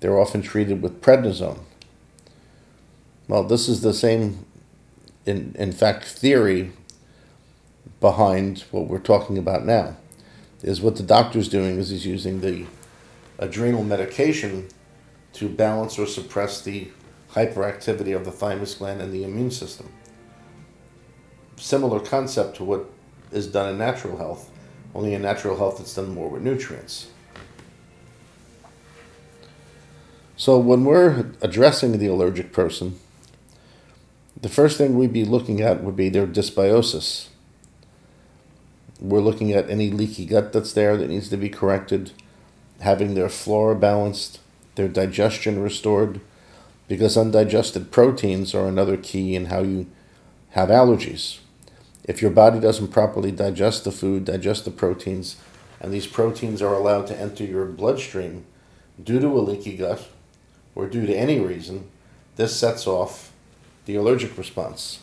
They're 0.00 0.18
often 0.18 0.42
treated 0.42 0.80
with 0.80 1.02
prednisone. 1.02 1.60
Well, 3.26 3.44
this 3.44 3.68
is 3.68 3.82
the 3.82 3.92
same, 3.92 4.46
in, 5.26 5.54
in 5.58 5.72
fact, 5.72 6.04
theory 6.04 6.72
behind 8.00 8.64
what 8.70 8.86
we're 8.86 8.98
talking 8.98 9.36
about 9.36 9.66
now. 9.66 9.96
Is 10.62 10.80
what 10.80 10.96
the 10.96 11.02
doctor's 11.02 11.48
doing 11.48 11.78
is 11.78 11.90
he's 11.90 12.06
using 12.06 12.40
the 12.40 12.66
adrenal 13.38 13.84
medication 13.84 14.68
to 15.34 15.48
balance 15.48 15.98
or 15.98 16.06
suppress 16.06 16.62
the 16.62 16.88
hyperactivity 17.32 18.14
of 18.14 18.24
the 18.24 18.32
thymus 18.32 18.74
gland 18.74 19.00
and 19.00 19.12
the 19.12 19.24
immune 19.24 19.50
system. 19.50 19.90
Similar 21.56 22.00
concept 22.00 22.56
to 22.56 22.64
what 22.64 22.90
is 23.30 23.46
done 23.46 23.68
in 23.70 23.78
natural 23.78 24.16
health, 24.16 24.50
only 24.94 25.14
in 25.14 25.22
natural 25.22 25.56
health 25.56 25.80
it's 25.80 25.94
done 25.94 26.14
more 26.14 26.28
with 26.28 26.42
nutrients. 26.42 27.10
So 30.36 30.56
when 30.56 30.84
we're 30.84 31.32
addressing 31.42 31.98
the 31.98 32.06
allergic 32.06 32.52
person, 32.52 32.98
the 34.40 34.48
first 34.48 34.78
thing 34.78 34.96
we'd 34.96 35.12
be 35.12 35.24
looking 35.24 35.60
at 35.60 35.82
would 35.82 35.96
be 35.96 36.08
their 36.08 36.26
dysbiosis. 36.26 37.28
We're 39.00 39.20
looking 39.20 39.52
at 39.52 39.68
any 39.68 39.90
leaky 39.90 40.26
gut 40.26 40.52
that's 40.52 40.72
there 40.72 40.96
that 40.96 41.08
needs 41.08 41.28
to 41.30 41.36
be 41.36 41.48
corrected, 41.48 42.12
having 42.80 43.14
their 43.14 43.28
flora 43.28 43.74
balanced, 43.74 44.40
their 44.74 44.88
digestion 44.88 45.60
restored, 45.60 46.20
because 46.86 47.16
undigested 47.16 47.90
proteins 47.90 48.54
are 48.54 48.66
another 48.66 48.96
key 48.96 49.34
in 49.34 49.46
how 49.46 49.62
you 49.62 49.86
have 50.50 50.68
allergies. 50.68 51.38
If 52.04 52.22
your 52.22 52.30
body 52.30 52.58
doesn't 52.58 52.88
properly 52.88 53.30
digest 53.30 53.84
the 53.84 53.92
food, 53.92 54.24
digest 54.24 54.64
the 54.64 54.70
proteins, 54.70 55.36
and 55.80 55.92
these 55.92 56.06
proteins 56.06 56.62
are 56.62 56.74
allowed 56.74 57.06
to 57.08 57.18
enter 57.18 57.44
your 57.44 57.66
bloodstream 57.66 58.46
due 59.02 59.20
to 59.20 59.28
a 59.28 59.40
leaky 59.40 59.76
gut 59.76 60.08
or 60.74 60.86
due 60.86 61.06
to 61.06 61.14
any 61.14 61.38
reason, 61.38 61.88
this 62.36 62.56
sets 62.56 62.86
off 62.86 63.32
the 63.84 63.94
allergic 63.94 64.38
response. 64.38 65.00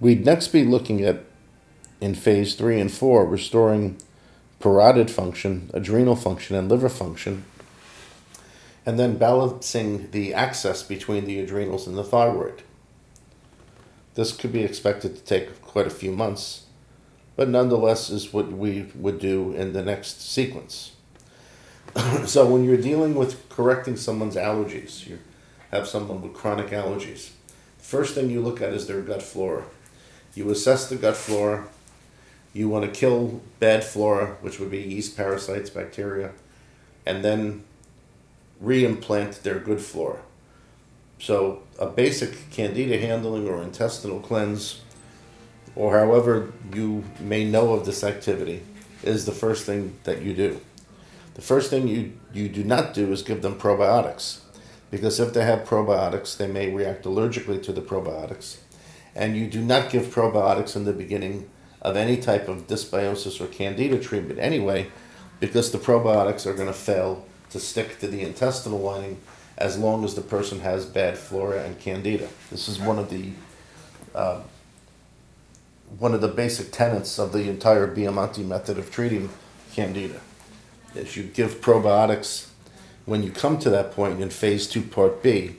We'd 0.00 0.24
next 0.24 0.48
be 0.48 0.64
looking 0.64 1.02
at, 1.02 1.24
in 2.02 2.16
phase 2.16 2.56
three 2.56 2.80
and 2.80 2.90
four, 2.90 3.24
restoring 3.24 3.96
parotid 4.60 5.08
function, 5.08 5.70
adrenal 5.72 6.16
function, 6.16 6.56
and 6.56 6.68
liver 6.68 6.88
function, 6.88 7.44
and 8.84 8.98
then 8.98 9.16
balancing 9.16 10.10
the 10.10 10.34
axis 10.34 10.82
between 10.82 11.26
the 11.26 11.38
adrenals 11.38 11.86
and 11.86 11.96
the 11.96 12.02
thyroid. 12.02 12.64
This 14.14 14.36
could 14.36 14.52
be 14.52 14.64
expected 14.64 15.14
to 15.14 15.22
take 15.22 15.62
quite 15.62 15.86
a 15.86 15.90
few 15.90 16.10
months, 16.10 16.64
but 17.36 17.48
nonetheless 17.48 18.10
is 18.10 18.32
what 18.32 18.50
we 18.50 18.90
would 18.96 19.20
do 19.20 19.52
in 19.52 19.72
the 19.72 19.82
next 19.82 20.28
sequence. 20.28 20.92
so 22.26 22.44
when 22.44 22.64
you're 22.64 22.76
dealing 22.76 23.14
with 23.14 23.48
correcting 23.48 23.96
someone's 23.96 24.36
allergies, 24.36 25.06
you 25.06 25.20
have 25.70 25.86
someone 25.86 26.20
with 26.20 26.34
chronic 26.34 26.70
allergies, 26.70 27.30
first 27.78 28.16
thing 28.16 28.28
you 28.28 28.40
look 28.40 28.60
at 28.60 28.72
is 28.72 28.88
their 28.88 29.02
gut 29.02 29.22
flora. 29.22 29.64
You 30.34 30.50
assess 30.50 30.88
the 30.88 30.96
gut 30.96 31.16
flora. 31.16 31.68
You 32.52 32.68
want 32.68 32.84
to 32.84 32.90
kill 32.90 33.40
bad 33.60 33.82
flora, 33.82 34.36
which 34.40 34.60
would 34.60 34.70
be 34.70 34.78
yeast, 34.78 35.16
parasites, 35.16 35.70
bacteria, 35.70 36.32
and 37.06 37.24
then 37.24 37.64
reimplant 38.62 39.42
their 39.42 39.58
good 39.58 39.80
flora. 39.80 40.20
So 41.18 41.62
a 41.78 41.86
basic 41.86 42.50
candida 42.50 42.98
handling 42.98 43.48
or 43.48 43.62
intestinal 43.62 44.20
cleanse, 44.20 44.80
or 45.74 45.98
however 45.98 46.52
you 46.74 47.04
may 47.20 47.44
know 47.44 47.72
of 47.72 47.86
this 47.86 48.04
activity, 48.04 48.62
is 49.02 49.24
the 49.24 49.32
first 49.32 49.64
thing 49.64 49.98
that 50.04 50.22
you 50.22 50.34
do. 50.34 50.60
The 51.34 51.42
first 51.42 51.70
thing 51.70 51.88
you, 51.88 52.12
you 52.34 52.48
do 52.48 52.62
not 52.62 52.92
do 52.92 53.10
is 53.12 53.22
give 53.22 53.40
them 53.40 53.58
probiotics, 53.58 54.40
because 54.90 55.18
if 55.18 55.32
they 55.32 55.44
have 55.44 55.66
probiotics, 55.66 56.36
they 56.36 56.46
may 56.46 56.70
react 56.70 57.04
allergically 57.04 57.62
to 57.62 57.72
the 57.72 57.80
probiotics. 57.80 58.58
And 59.14 59.36
you 59.36 59.46
do 59.46 59.62
not 59.62 59.90
give 59.90 60.06
probiotics 60.06 60.76
in 60.76 60.84
the 60.84 60.92
beginning 60.92 61.48
of 61.82 61.96
any 61.96 62.16
type 62.16 62.48
of 62.48 62.66
dysbiosis 62.68 63.40
or 63.40 63.46
candida 63.46 63.98
treatment 63.98 64.38
anyway, 64.38 64.90
because 65.40 65.72
the 65.72 65.78
probiotics 65.78 66.46
are 66.46 66.54
going 66.54 66.68
to 66.68 66.72
fail 66.72 67.26
to 67.50 67.60
stick 67.60 67.98
to 67.98 68.06
the 68.06 68.22
intestinal 68.22 68.78
lining 68.78 69.20
as 69.58 69.76
long 69.76 70.04
as 70.04 70.14
the 70.14 70.22
person 70.22 70.60
has 70.60 70.86
bad 70.86 71.18
flora 71.18 71.62
and 71.64 71.78
candida. 71.78 72.28
This 72.50 72.68
is 72.68 72.78
one 72.78 72.98
of 72.98 73.10
the 73.10 73.32
uh, 74.14 74.40
one 75.98 76.14
of 76.14 76.22
the 76.22 76.28
basic 76.28 76.72
tenets 76.72 77.18
of 77.18 77.32
the 77.32 77.50
entire 77.50 77.86
Biamonte 77.86 78.46
method 78.46 78.78
of 78.78 78.90
treating 78.90 79.28
candida. 79.74 80.20
Is 80.94 81.16
you 81.16 81.24
give 81.24 81.60
probiotics 81.60 82.48
when 83.04 83.22
you 83.22 83.30
come 83.30 83.58
to 83.58 83.70
that 83.70 83.92
point 83.92 84.22
in 84.22 84.30
phase 84.30 84.66
two, 84.66 84.82
part 84.82 85.22
B. 85.22 85.56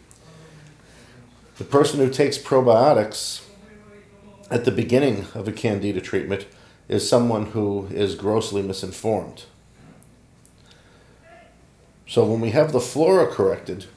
The 1.58 1.64
person 1.64 2.00
who 2.00 2.10
takes 2.10 2.38
probiotics 2.38 3.44
at 4.54 4.66
the 4.66 4.72
beginning 4.72 5.26
of 5.34 5.48
a 5.48 5.52
candida 5.52 6.00
treatment 6.00 6.46
is 6.88 7.10
someone 7.10 7.48
who 7.48 7.88
is 7.88 8.14
grossly 8.14 8.62
misinformed. 8.62 9.46
So 12.06 12.24
when 12.24 12.40
we 12.40 12.52
have 12.52 12.72
the 12.72 12.80
flora 12.80 13.26
corrected, 13.26 13.88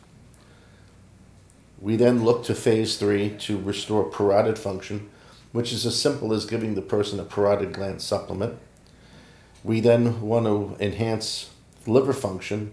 we 1.78 1.96
then 1.96 2.24
look 2.24 2.42
to 2.44 2.54
phase 2.54 2.96
three 2.96 3.36
to 3.40 3.58
restore 3.58 4.10
parotid 4.10 4.56
function, 4.56 5.10
which 5.52 5.74
is 5.74 5.84
as 5.84 6.00
simple 6.00 6.32
as 6.32 6.46
giving 6.46 6.74
the 6.74 6.80
person 6.80 7.20
a 7.20 7.24
parotid 7.24 7.74
gland 7.74 8.00
supplement. 8.00 8.58
We 9.62 9.80
then 9.80 10.22
want 10.22 10.46
to 10.46 10.82
enhance 10.82 11.50
liver 11.86 12.14
function, 12.14 12.72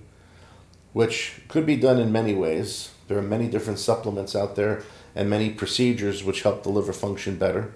which 0.93 1.41
could 1.49 1.65
be 1.65 1.75
done 1.75 1.99
in 1.99 2.13
many 2.13 2.33
ways. 2.33 2.91
There 3.07 3.17
are 3.17 3.23
many 3.23 3.47
different 3.47 3.79
supplements 3.79 4.35
out 4.35 4.55
there 4.55 4.83
and 5.15 5.29
many 5.29 5.49
procedures 5.49 6.23
which 6.23 6.41
help 6.41 6.63
the 6.63 6.69
liver 6.69 6.93
function 6.93 7.37
better 7.37 7.73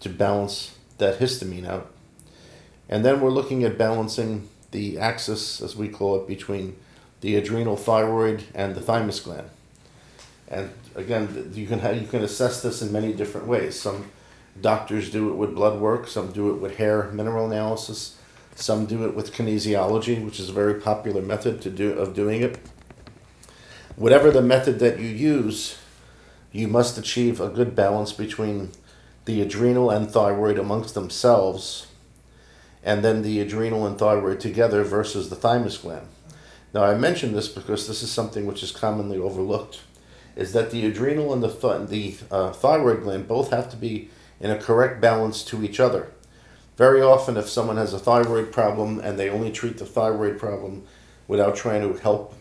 to 0.00 0.08
balance 0.08 0.76
that 0.98 1.18
histamine 1.18 1.66
out. 1.66 1.90
And 2.88 3.04
then 3.04 3.20
we're 3.20 3.30
looking 3.30 3.64
at 3.64 3.78
balancing 3.78 4.48
the 4.70 4.98
axis, 4.98 5.60
as 5.60 5.76
we 5.76 5.88
call 5.88 6.16
it, 6.16 6.26
between 6.26 6.76
the 7.20 7.36
adrenal 7.36 7.76
thyroid 7.76 8.44
and 8.54 8.74
the 8.74 8.80
thymus 8.80 9.20
gland. 9.20 9.48
And 10.48 10.70
again, 10.94 11.52
you 11.54 11.66
can 11.66 11.78
have, 11.78 12.00
you 12.00 12.06
can 12.06 12.22
assess 12.22 12.62
this 12.62 12.82
in 12.82 12.92
many 12.92 13.12
different 13.12 13.46
ways. 13.46 13.80
Some 13.80 14.10
doctors 14.60 15.10
do 15.10 15.30
it 15.30 15.36
with 15.36 15.54
blood 15.54 15.80
work, 15.80 16.06
some 16.08 16.32
do 16.32 16.50
it 16.50 16.60
with 16.60 16.76
hair 16.76 17.10
mineral 17.12 17.50
analysis, 17.50 18.18
some 18.54 18.84
do 18.84 19.06
it 19.06 19.14
with 19.14 19.32
kinesiology, 19.32 20.22
which 20.22 20.38
is 20.38 20.50
a 20.50 20.52
very 20.52 20.74
popular 20.74 21.22
method 21.22 21.62
to 21.62 21.70
do 21.70 21.92
of 21.92 22.14
doing 22.14 22.42
it. 22.42 22.58
Whatever 23.96 24.30
the 24.30 24.42
method 24.42 24.78
that 24.78 24.98
you 24.98 25.08
use, 25.08 25.76
you 26.50 26.66
must 26.66 26.96
achieve 26.96 27.40
a 27.40 27.50
good 27.50 27.74
balance 27.74 28.12
between 28.12 28.70
the 29.26 29.42
adrenal 29.42 29.90
and 29.90 30.10
thyroid 30.10 30.58
amongst 30.58 30.94
themselves, 30.94 31.86
and 32.82 33.04
then 33.04 33.20
the 33.20 33.38
adrenal 33.40 33.86
and 33.86 33.98
thyroid 33.98 34.40
together 34.40 34.82
versus 34.82 35.28
the 35.28 35.36
thymus 35.36 35.76
gland. 35.76 36.06
Now, 36.72 36.84
I 36.84 36.94
mention 36.94 37.32
this 37.32 37.48
because 37.48 37.86
this 37.86 38.02
is 38.02 38.10
something 38.10 38.46
which 38.46 38.62
is 38.62 38.72
commonly 38.72 39.18
overlooked, 39.18 39.80
is 40.36 40.54
that 40.54 40.70
the 40.70 40.86
adrenal 40.86 41.32
and 41.34 41.42
the, 41.42 41.48
th- 41.48 41.88
the 41.88 42.16
uh, 42.34 42.52
thyroid 42.52 43.02
gland 43.02 43.28
both 43.28 43.50
have 43.50 43.70
to 43.70 43.76
be 43.76 44.08
in 44.40 44.50
a 44.50 44.58
correct 44.58 45.02
balance 45.02 45.44
to 45.44 45.62
each 45.62 45.78
other. 45.78 46.10
Very 46.78 47.02
often, 47.02 47.36
if 47.36 47.48
someone 47.50 47.76
has 47.76 47.92
a 47.92 47.98
thyroid 47.98 48.52
problem 48.52 49.00
and 49.00 49.18
they 49.18 49.28
only 49.28 49.52
treat 49.52 49.76
the 49.76 49.84
thyroid 49.84 50.38
problem 50.38 50.84
without 51.28 51.54
trying 51.54 51.82
to 51.82 52.00
help 52.00 52.34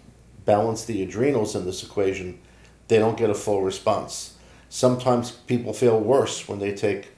balance 0.46 0.86
the 0.86 1.04
adrenals 1.04 1.56
in 1.56 1.66
this 1.66 1.84
equation, 1.84 2.40
they 2.88 2.98
don't 3.00 3.18
get 3.18 3.30
a 3.30 3.36
full 3.36 3.62
response. 3.62 4.38
Sometimes 4.70 5.32
people 5.32 5.74
feel 5.74 6.00
worse 6.00 6.48
when 6.48 6.60
they 6.60 6.74
take 6.74 7.12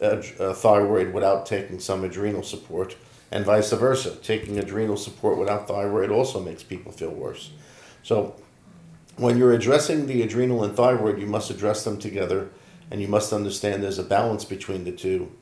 a, 0.00 0.18
a 0.38 0.54
thyroid 0.54 1.12
without 1.12 1.46
taking 1.46 1.78
some 1.78 2.04
adrenal 2.04 2.42
support, 2.42 2.96
and 3.30 3.44
vice 3.44 3.72
versa. 3.72 4.16
Taking 4.16 4.58
adrenal 4.58 4.96
support 4.96 5.38
without 5.38 5.68
thyroid 5.68 6.10
also 6.10 6.40
makes 6.40 6.62
people 6.62 6.92
feel 6.92 7.10
worse. 7.10 7.50
So, 8.02 8.36
when 9.16 9.38
you're 9.38 9.52
addressing 9.52 10.06
the 10.06 10.22
adrenal 10.22 10.62
and 10.62 10.76
thyroid, 10.76 11.18
you 11.18 11.26
must 11.26 11.50
address 11.50 11.84
them 11.84 11.98
together, 11.98 12.50
and 12.90 13.00
you 13.00 13.08
must 13.08 13.32
understand 13.32 13.82
there's 13.82 13.98
a 13.98 14.04
balance 14.04 14.44
between 14.44 14.84
the 14.84 14.92
two. 14.92 15.32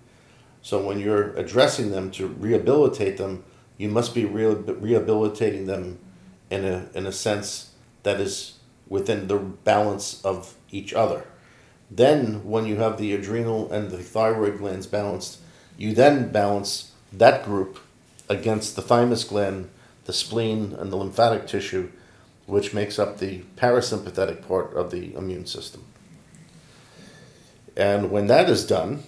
So, 0.62 0.80
when 0.86 0.98
you're 0.98 1.34
addressing 1.36 1.90
them 1.90 2.10
to 2.12 2.28
rehabilitate 2.28 3.16
them, 3.16 3.44
you 3.76 3.88
must 3.88 4.14
be 4.14 4.24
re- 4.24 4.54
rehabilitating 4.54 5.66
them 5.66 5.98
in 6.54 6.64
a, 6.64 6.88
in 6.94 7.06
a 7.06 7.12
sense 7.12 7.72
that 8.04 8.20
is 8.20 8.58
within 8.88 9.26
the 9.26 9.36
balance 9.36 10.24
of 10.24 10.54
each 10.70 10.92
other. 10.92 11.26
Then, 11.90 12.44
when 12.44 12.64
you 12.66 12.76
have 12.76 12.96
the 12.96 13.12
adrenal 13.12 13.70
and 13.72 13.90
the 13.90 13.98
thyroid 13.98 14.58
glands 14.58 14.86
balanced, 14.86 15.40
you 15.76 15.94
then 15.94 16.30
balance 16.30 16.92
that 17.12 17.44
group 17.44 17.78
against 18.28 18.76
the 18.76 18.82
thymus 18.82 19.24
gland, 19.24 19.68
the 20.04 20.12
spleen, 20.12 20.74
and 20.78 20.90
the 20.90 20.96
lymphatic 20.96 21.46
tissue, 21.46 21.90
which 22.46 22.74
makes 22.74 22.98
up 22.98 23.18
the 23.18 23.42
parasympathetic 23.56 24.46
part 24.46 24.74
of 24.74 24.90
the 24.90 25.14
immune 25.14 25.46
system. 25.46 25.84
And 27.76 28.10
when 28.10 28.28
that 28.28 28.48
is 28.48 28.66
done, 28.66 29.02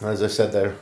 as 0.00 0.22
I 0.22 0.28
said, 0.28 0.52
there 0.52 0.76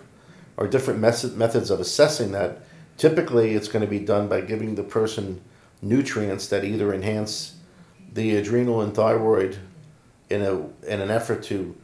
are 0.58 0.66
different 0.66 1.00
methods 1.00 1.70
of 1.70 1.80
assessing 1.80 2.32
that. 2.32 2.58
Typically, 3.00 3.54
it's 3.54 3.68
going 3.68 3.82
to 3.82 3.90
be 3.90 3.98
done 3.98 4.28
by 4.28 4.42
giving 4.42 4.74
the 4.74 4.82
person 4.82 5.40
nutrients 5.80 6.46
that 6.48 6.64
either 6.64 6.92
enhance 6.92 7.54
the 8.12 8.36
adrenal 8.36 8.82
and 8.82 8.94
thyroid 8.94 9.56
in 10.28 10.42
a 10.42 10.56
in 10.86 11.00
an 11.00 11.10
effort 11.10 11.42
to 11.44 11.74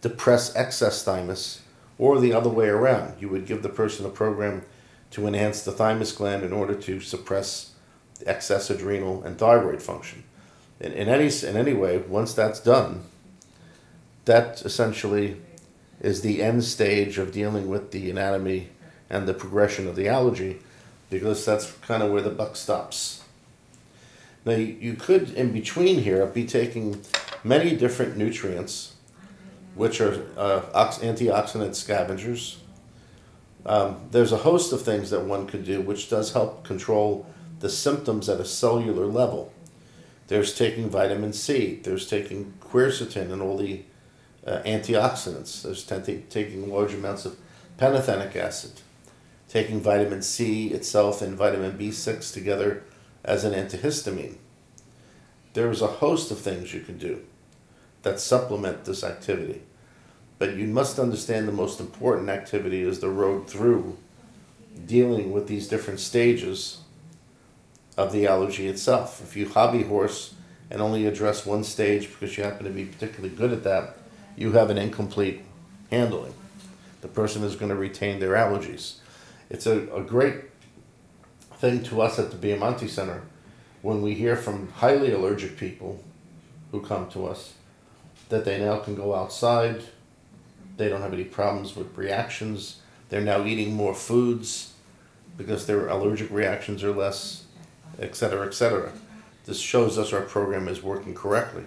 depress 0.00 0.56
excess 0.56 1.04
thymus, 1.04 1.60
or 1.98 2.18
the 2.18 2.32
other 2.32 2.48
way 2.48 2.68
around. 2.68 3.20
You 3.20 3.28
would 3.28 3.44
give 3.44 3.62
the 3.62 3.68
person 3.68 4.06
a 4.06 4.08
program 4.08 4.62
to 5.10 5.26
enhance 5.26 5.62
the 5.62 5.72
thymus 5.72 6.10
gland 6.10 6.42
in 6.42 6.54
order 6.54 6.74
to 6.74 7.00
suppress 7.00 7.74
excess 8.24 8.70
adrenal 8.70 9.22
and 9.24 9.36
thyroid 9.36 9.82
function. 9.82 10.24
In, 10.80 10.92
in 10.92 11.06
any 11.06 11.28
in 11.46 11.54
any 11.54 11.74
way, 11.74 11.98
once 11.98 12.32
that's 12.32 12.60
done, 12.60 13.02
that 14.24 14.62
essentially 14.62 15.36
is 16.00 16.22
the 16.22 16.42
end 16.42 16.64
stage 16.64 17.18
of 17.18 17.30
dealing 17.30 17.68
with 17.68 17.90
the 17.90 18.08
anatomy 18.08 18.70
and 19.12 19.28
the 19.28 19.34
progression 19.34 19.86
of 19.86 19.94
the 19.94 20.08
allergy, 20.08 20.58
because 21.10 21.44
that's 21.44 21.70
kind 21.82 22.02
of 22.02 22.10
where 22.10 22.22
the 22.22 22.30
buck 22.30 22.56
stops. 22.56 23.22
Now, 24.44 24.54
you 24.54 24.94
could, 24.94 25.30
in 25.34 25.52
between 25.52 26.00
here, 26.00 26.26
be 26.26 26.46
taking 26.46 27.02
many 27.44 27.76
different 27.76 28.16
nutrients, 28.16 28.94
which 29.76 30.00
are 30.00 30.26
uh, 30.36 30.62
antioxidant 30.74 31.76
scavengers. 31.76 32.58
Um, 33.64 34.00
there's 34.10 34.32
a 34.32 34.38
host 34.38 34.72
of 34.72 34.82
things 34.82 35.10
that 35.10 35.24
one 35.24 35.46
could 35.46 35.64
do 35.64 35.80
which 35.80 36.10
does 36.10 36.32
help 36.32 36.64
control 36.64 37.26
the 37.60 37.68
symptoms 37.68 38.28
at 38.28 38.40
a 38.40 38.44
cellular 38.44 39.06
level. 39.06 39.52
There's 40.26 40.56
taking 40.56 40.90
vitamin 40.90 41.32
C, 41.32 41.78
there's 41.84 42.08
taking 42.08 42.54
quercetin 42.60 43.30
and 43.32 43.40
all 43.40 43.56
the 43.56 43.82
uh, 44.44 44.62
antioxidants, 44.64 45.62
there's 45.62 45.84
t- 45.84 46.24
taking 46.28 46.68
large 46.72 46.94
amounts 46.94 47.24
of 47.24 47.36
pantothenic 47.78 48.34
acid, 48.34 48.80
taking 49.52 49.82
vitamin 49.82 50.22
C 50.22 50.68
itself 50.68 51.20
and 51.20 51.36
vitamin 51.36 51.72
B6 51.72 52.32
together 52.32 52.84
as 53.22 53.44
an 53.44 53.52
antihistamine. 53.52 54.36
There's 55.52 55.82
a 55.82 55.88
host 55.88 56.30
of 56.30 56.38
things 56.38 56.72
you 56.72 56.80
can 56.80 56.96
do 56.96 57.22
that 58.00 58.18
supplement 58.18 58.86
this 58.86 59.04
activity. 59.04 59.60
But 60.38 60.54
you 60.54 60.66
must 60.66 60.98
understand 60.98 61.46
the 61.46 61.52
most 61.52 61.80
important 61.80 62.30
activity 62.30 62.80
is 62.80 63.00
the 63.00 63.10
road 63.10 63.46
through 63.46 63.98
dealing 64.86 65.32
with 65.32 65.48
these 65.48 65.68
different 65.68 66.00
stages 66.00 66.78
of 67.98 68.10
the 68.10 68.26
allergy 68.26 68.68
itself. 68.68 69.20
If 69.22 69.36
you 69.36 69.50
hobby 69.50 69.82
horse 69.82 70.34
and 70.70 70.80
only 70.80 71.04
address 71.04 71.44
one 71.44 71.62
stage 71.62 72.08
because 72.08 72.38
you 72.38 72.44
happen 72.44 72.64
to 72.64 72.70
be 72.70 72.86
particularly 72.86 73.36
good 73.36 73.52
at 73.52 73.64
that, 73.64 73.98
you 74.34 74.52
have 74.52 74.70
an 74.70 74.78
incomplete 74.78 75.44
handling. 75.90 76.32
The 77.02 77.08
person 77.08 77.44
is 77.44 77.54
going 77.54 77.68
to 77.68 77.76
retain 77.76 78.18
their 78.18 78.32
allergies. 78.32 78.94
It's 79.52 79.66
a, 79.66 79.82
a 79.94 80.02
great 80.02 80.36
thing 81.56 81.82
to 81.84 82.00
us 82.00 82.18
at 82.18 82.30
the 82.30 82.38
Biamonte 82.38 82.88
Center 82.88 83.22
when 83.82 84.00
we 84.00 84.14
hear 84.14 84.34
from 84.34 84.72
highly 84.72 85.12
allergic 85.12 85.58
people 85.58 86.02
who 86.70 86.80
come 86.80 87.10
to 87.10 87.26
us 87.26 87.52
that 88.30 88.46
they 88.46 88.58
now 88.58 88.78
can 88.78 88.94
go 88.94 89.14
outside, 89.14 89.82
they 90.78 90.88
don't 90.88 91.02
have 91.02 91.12
any 91.12 91.24
problems 91.24 91.76
with 91.76 91.98
reactions, 91.98 92.80
they're 93.10 93.20
now 93.20 93.44
eating 93.44 93.74
more 93.74 93.94
foods 93.94 94.72
because 95.36 95.66
their 95.66 95.86
allergic 95.88 96.30
reactions 96.30 96.82
are 96.82 96.92
less, 96.92 97.44
et 97.98 98.16
cetera, 98.16 98.46
et 98.46 98.54
cetera. 98.54 98.90
This 99.44 99.58
shows 99.58 99.98
us 99.98 100.14
our 100.14 100.22
program 100.22 100.66
is 100.66 100.82
working 100.82 101.14
correctly. 101.14 101.64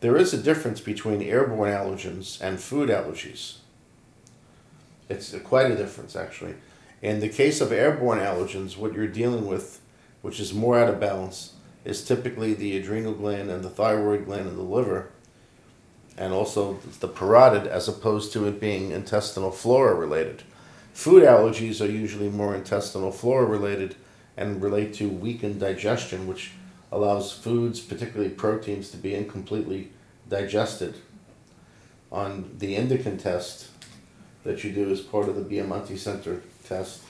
There 0.00 0.16
is 0.16 0.34
a 0.34 0.42
difference 0.42 0.80
between 0.80 1.22
airborne 1.22 1.72
allergens 1.72 2.40
and 2.40 2.58
food 2.58 2.88
allergies. 2.88 3.58
It's 5.08 5.34
quite 5.44 5.70
a 5.70 5.76
difference, 5.76 6.16
actually. 6.16 6.54
In 7.02 7.20
the 7.20 7.28
case 7.28 7.60
of 7.60 7.72
airborne 7.72 8.18
allergens, 8.18 8.76
what 8.76 8.94
you're 8.94 9.06
dealing 9.06 9.46
with, 9.46 9.80
which 10.22 10.40
is 10.40 10.52
more 10.52 10.78
out 10.78 10.88
of 10.88 10.98
balance, 10.98 11.52
is 11.84 12.04
typically 12.04 12.54
the 12.54 12.76
adrenal 12.76 13.12
gland 13.12 13.50
and 13.50 13.62
the 13.62 13.70
thyroid 13.70 14.24
gland 14.24 14.48
and 14.48 14.58
the 14.58 14.62
liver, 14.62 15.10
and 16.18 16.32
also 16.32 16.78
the 17.00 17.08
parotid, 17.08 17.66
as 17.66 17.86
opposed 17.86 18.32
to 18.32 18.46
it 18.48 18.60
being 18.60 18.90
intestinal 18.90 19.52
flora 19.52 19.94
related. 19.94 20.42
Food 20.92 21.22
allergies 21.22 21.86
are 21.86 21.90
usually 21.90 22.30
more 22.30 22.54
intestinal 22.54 23.12
flora 23.12 23.44
related 23.44 23.94
and 24.36 24.62
relate 24.62 24.94
to 24.94 25.08
weakened 25.08 25.60
digestion, 25.60 26.26
which 26.26 26.52
allows 26.90 27.32
foods, 27.32 27.80
particularly 27.80 28.30
proteins, 28.30 28.90
to 28.90 28.96
be 28.96 29.14
incompletely 29.14 29.92
digested. 30.28 30.94
On 32.10 32.50
the 32.58 32.76
Indican 32.76 33.20
test 33.20 33.68
that 34.46 34.62
you 34.62 34.72
do 34.72 34.90
as 34.90 35.00
part 35.00 35.28
of 35.28 35.34
the 35.34 35.42
Biamonte 35.42 35.98
Center 35.98 36.40
test, 36.64 37.02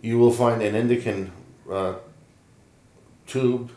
you 0.00 0.18
will 0.18 0.32
find 0.32 0.62
an 0.62 0.74
Indican 0.74 1.30
uh, 1.70 1.94
tube 3.26 3.70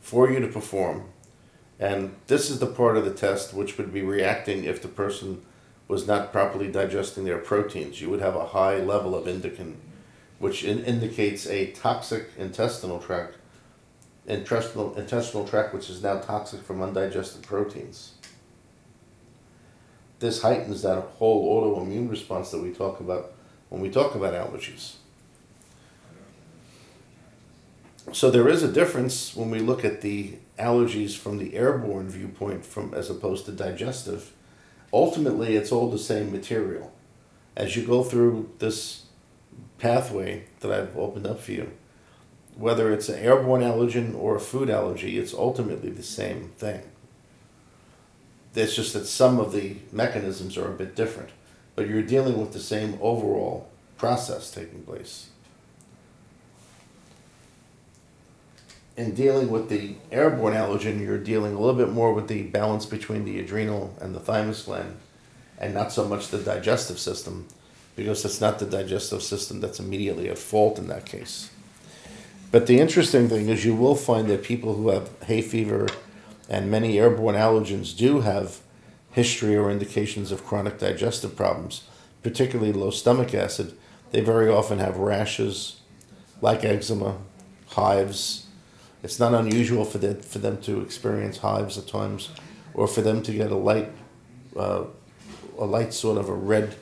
for 0.00 0.30
you 0.30 0.40
to 0.40 0.48
perform. 0.48 1.04
And 1.78 2.14
this 2.26 2.50
is 2.50 2.58
the 2.58 2.66
part 2.66 2.96
of 2.96 3.04
the 3.04 3.14
test 3.14 3.54
which 3.54 3.78
would 3.78 3.92
be 3.92 4.02
reacting 4.02 4.64
if 4.64 4.82
the 4.82 4.88
person 4.88 5.42
was 5.88 6.06
not 6.06 6.32
properly 6.32 6.68
digesting 6.68 7.24
their 7.24 7.38
proteins. 7.38 8.00
You 8.00 8.10
would 8.10 8.20
have 8.20 8.36
a 8.36 8.46
high 8.46 8.78
level 8.78 9.14
of 9.14 9.26
indican, 9.26 9.74
which 10.38 10.64
in, 10.64 10.84
indicates 10.84 11.46
a 11.46 11.70
toxic 11.72 12.30
intestinal 12.36 12.98
tract, 12.98 13.36
intestinal, 14.26 14.94
intestinal 14.96 15.46
tract 15.46 15.72
which 15.72 15.88
is 15.88 16.02
now 16.02 16.18
toxic 16.18 16.62
from 16.62 16.82
undigested 16.82 17.42
proteins. 17.42 18.12
This 20.22 20.40
heightens 20.40 20.82
that 20.82 21.02
whole 21.18 21.76
autoimmune 21.76 22.08
response 22.08 22.52
that 22.52 22.62
we 22.62 22.70
talk 22.70 23.00
about 23.00 23.32
when 23.70 23.82
we 23.82 23.90
talk 23.90 24.14
about 24.14 24.34
allergies. 24.34 24.94
So 28.12 28.30
there 28.30 28.48
is 28.48 28.62
a 28.62 28.70
difference 28.70 29.34
when 29.34 29.50
we 29.50 29.58
look 29.58 29.84
at 29.84 30.00
the 30.00 30.36
allergies 30.60 31.16
from 31.18 31.38
the 31.38 31.56
airborne 31.56 32.08
viewpoint 32.08 32.64
from 32.64 32.94
as 32.94 33.10
opposed 33.10 33.46
to 33.46 33.52
digestive. 33.52 34.32
Ultimately, 34.92 35.56
it's 35.56 35.72
all 35.72 35.90
the 35.90 35.98
same 35.98 36.30
material. 36.30 36.92
As 37.56 37.74
you 37.74 37.84
go 37.84 38.04
through 38.04 38.48
this 38.60 39.06
pathway 39.78 40.44
that 40.60 40.70
I've 40.70 40.96
opened 40.96 41.26
up 41.26 41.40
for 41.40 41.50
you, 41.50 41.72
whether 42.54 42.92
it's 42.92 43.08
an 43.08 43.18
airborne 43.18 43.62
allergen 43.62 44.14
or 44.16 44.36
a 44.36 44.40
food 44.40 44.70
allergy, 44.70 45.18
it's 45.18 45.34
ultimately 45.34 45.90
the 45.90 46.04
same 46.04 46.50
thing. 46.56 46.91
It's 48.54 48.76
just 48.76 48.92
that 48.92 49.06
some 49.06 49.38
of 49.38 49.52
the 49.52 49.76
mechanisms 49.92 50.58
are 50.58 50.68
a 50.68 50.76
bit 50.76 50.94
different, 50.94 51.30
but 51.74 51.88
you're 51.88 52.02
dealing 52.02 52.38
with 52.38 52.52
the 52.52 52.60
same 52.60 52.98
overall 53.00 53.68
process 53.96 54.50
taking 54.50 54.82
place. 54.82 55.28
in 58.96 59.14
dealing 59.14 59.50
with 59.50 59.68
the 59.68 59.94
airborne 60.10 60.54
allergen, 60.54 61.00
you're 61.00 61.18
dealing 61.18 61.54
a 61.54 61.58
little 61.58 61.74
bit 61.74 61.90
more 61.90 62.12
with 62.12 62.28
the 62.28 62.42
balance 62.44 62.86
between 62.86 63.24
the 63.24 63.38
adrenal 63.40 63.94
and 64.00 64.14
the 64.14 64.20
thymus 64.20 64.62
gland, 64.62 64.96
and 65.58 65.72
not 65.72 65.92
so 65.92 66.06
much 66.06 66.28
the 66.28 66.38
digestive 66.38 66.98
system, 66.98 67.46
because 67.96 68.24
it's 68.24 68.40
not 68.40 68.58
the 68.58 68.66
digestive 68.66 69.22
system 69.22 69.60
that's 69.60 69.80
immediately 69.80 70.28
at 70.28 70.38
fault 70.38 70.78
in 70.78 70.88
that 70.88 71.06
case. 71.06 71.50
But 72.50 72.66
the 72.66 72.80
interesting 72.80 73.28
thing 73.28 73.48
is, 73.48 73.64
you 73.64 73.74
will 73.74 73.94
find 73.94 74.28
that 74.28 74.42
people 74.42 74.74
who 74.74 74.90
have 74.90 75.10
hay 75.22 75.40
fever 75.40 75.88
and 76.52 76.70
many 76.70 76.98
airborne 76.98 77.34
allergens 77.34 77.96
do 77.96 78.20
have 78.20 78.60
history 79.10 79.56
or 79.56 79.70
indications 79.70 80.30
of 80.30 80.44
chronic 80.44 80.78
digestive 80.78 81.34
problems, 81.34 81.84
particularly 82.22 82.74
low 82.74 82.90
stomach 82.90 83.32
acid. 83.34 83.72
They 84.10 84.20
very 84.20 84.50
often 84.50 84.78
have 84.78 84.98
rashes, 84.98 85.80
like 86.42 86.62
eczema, 86.62 87.16
hives, 87.68 88.46
it's 89.02 89.18
not 89.18 89.32
unusual 89.32 89.86
for 89.86 89.96
them, 89.96 90.20
for 90.20 90.38
them 90.38 90.60
to 90.62 90.82
experience 90.82 91.38
hives 91.38 91.78
at 91.78 91.88
times, 91.88 92.28
or 92.74 92.86
for 92.86 93.00
them 93.00 93.22
to 93.22 93.32
get 93.32 93.50
a 93.50 93.56
light, 93.56 93.90
uh, 94.54 94.84
a 95.58 95.64
light 95.64 95.94
sort 95.94 96.18
of 96.18 96.28
a 96.28 96.34
red 96.34 96.76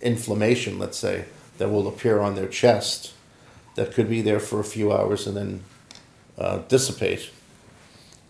inflammation, 0.00 0.78
let's 0.78 0.96
say, 0.96 1.24
that 1.58 1.68
will 1.68 1.88
appear 1.88 2.20
on 2.20 2.36
their 2.36 2.48
chest, 2.48 3.12
that 3.74 3.92
could 3.92 4.08
be 4.08 4.22
there 4.22 4.40
for 4.40 4.60
a 4.60 4.64
few 4.64 4.92
hours 4.92 5.26
and 5.26 5.36
then 5.36 5.64
uh, 6.38 6.58
dissipate. 6.68 7.30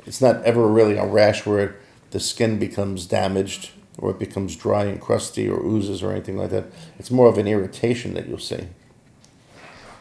It's 0.07 0.21
not 0.21 0.43
ever 0.45 0.67
really 0.67 0.97
a 0.97 1.07
rash 1.07 1.47
where 1.47 1.77
the 2.11 2.21
skin 2.21 2.59
becomes 2.59 3.07
damaged 3.07 3.71
or 3.99 4.11
it 4.11 4.19
becomes 4.19 4.57
dry 4.57 4.85
and 4.85 5.01
crusty 5.01 5.49
or 5.49 5.61
oozes 5.65 6.03
or 6.03 6.11
anything 6.11 6.37
like 6.37 6.51
that. 6.51 6.67
It's 6.99 7.11
more 7.11 7.29
of 7.29 7.39
an 7.39 7.47
irritation 7.47 8.15
that 8.15 8.29
you'll 8.29 8.39
see. 8.39 8.69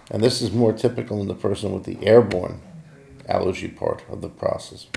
And 0.09 0.23
this 0.23 0.41
is 0.41 0.51
more 0.51 0.73
typical 0.73 1.21
in 1.21 1.27
the 1.27 1.35
person 1.35 1.73
with 1.73 1.83
the 1.83 2.03
airborne 2.05 2.61
allergy 3.27 3.67
part 3.67 4.03
of 4.09 4.21
the 4.21 4.29
process. 4.29 4.87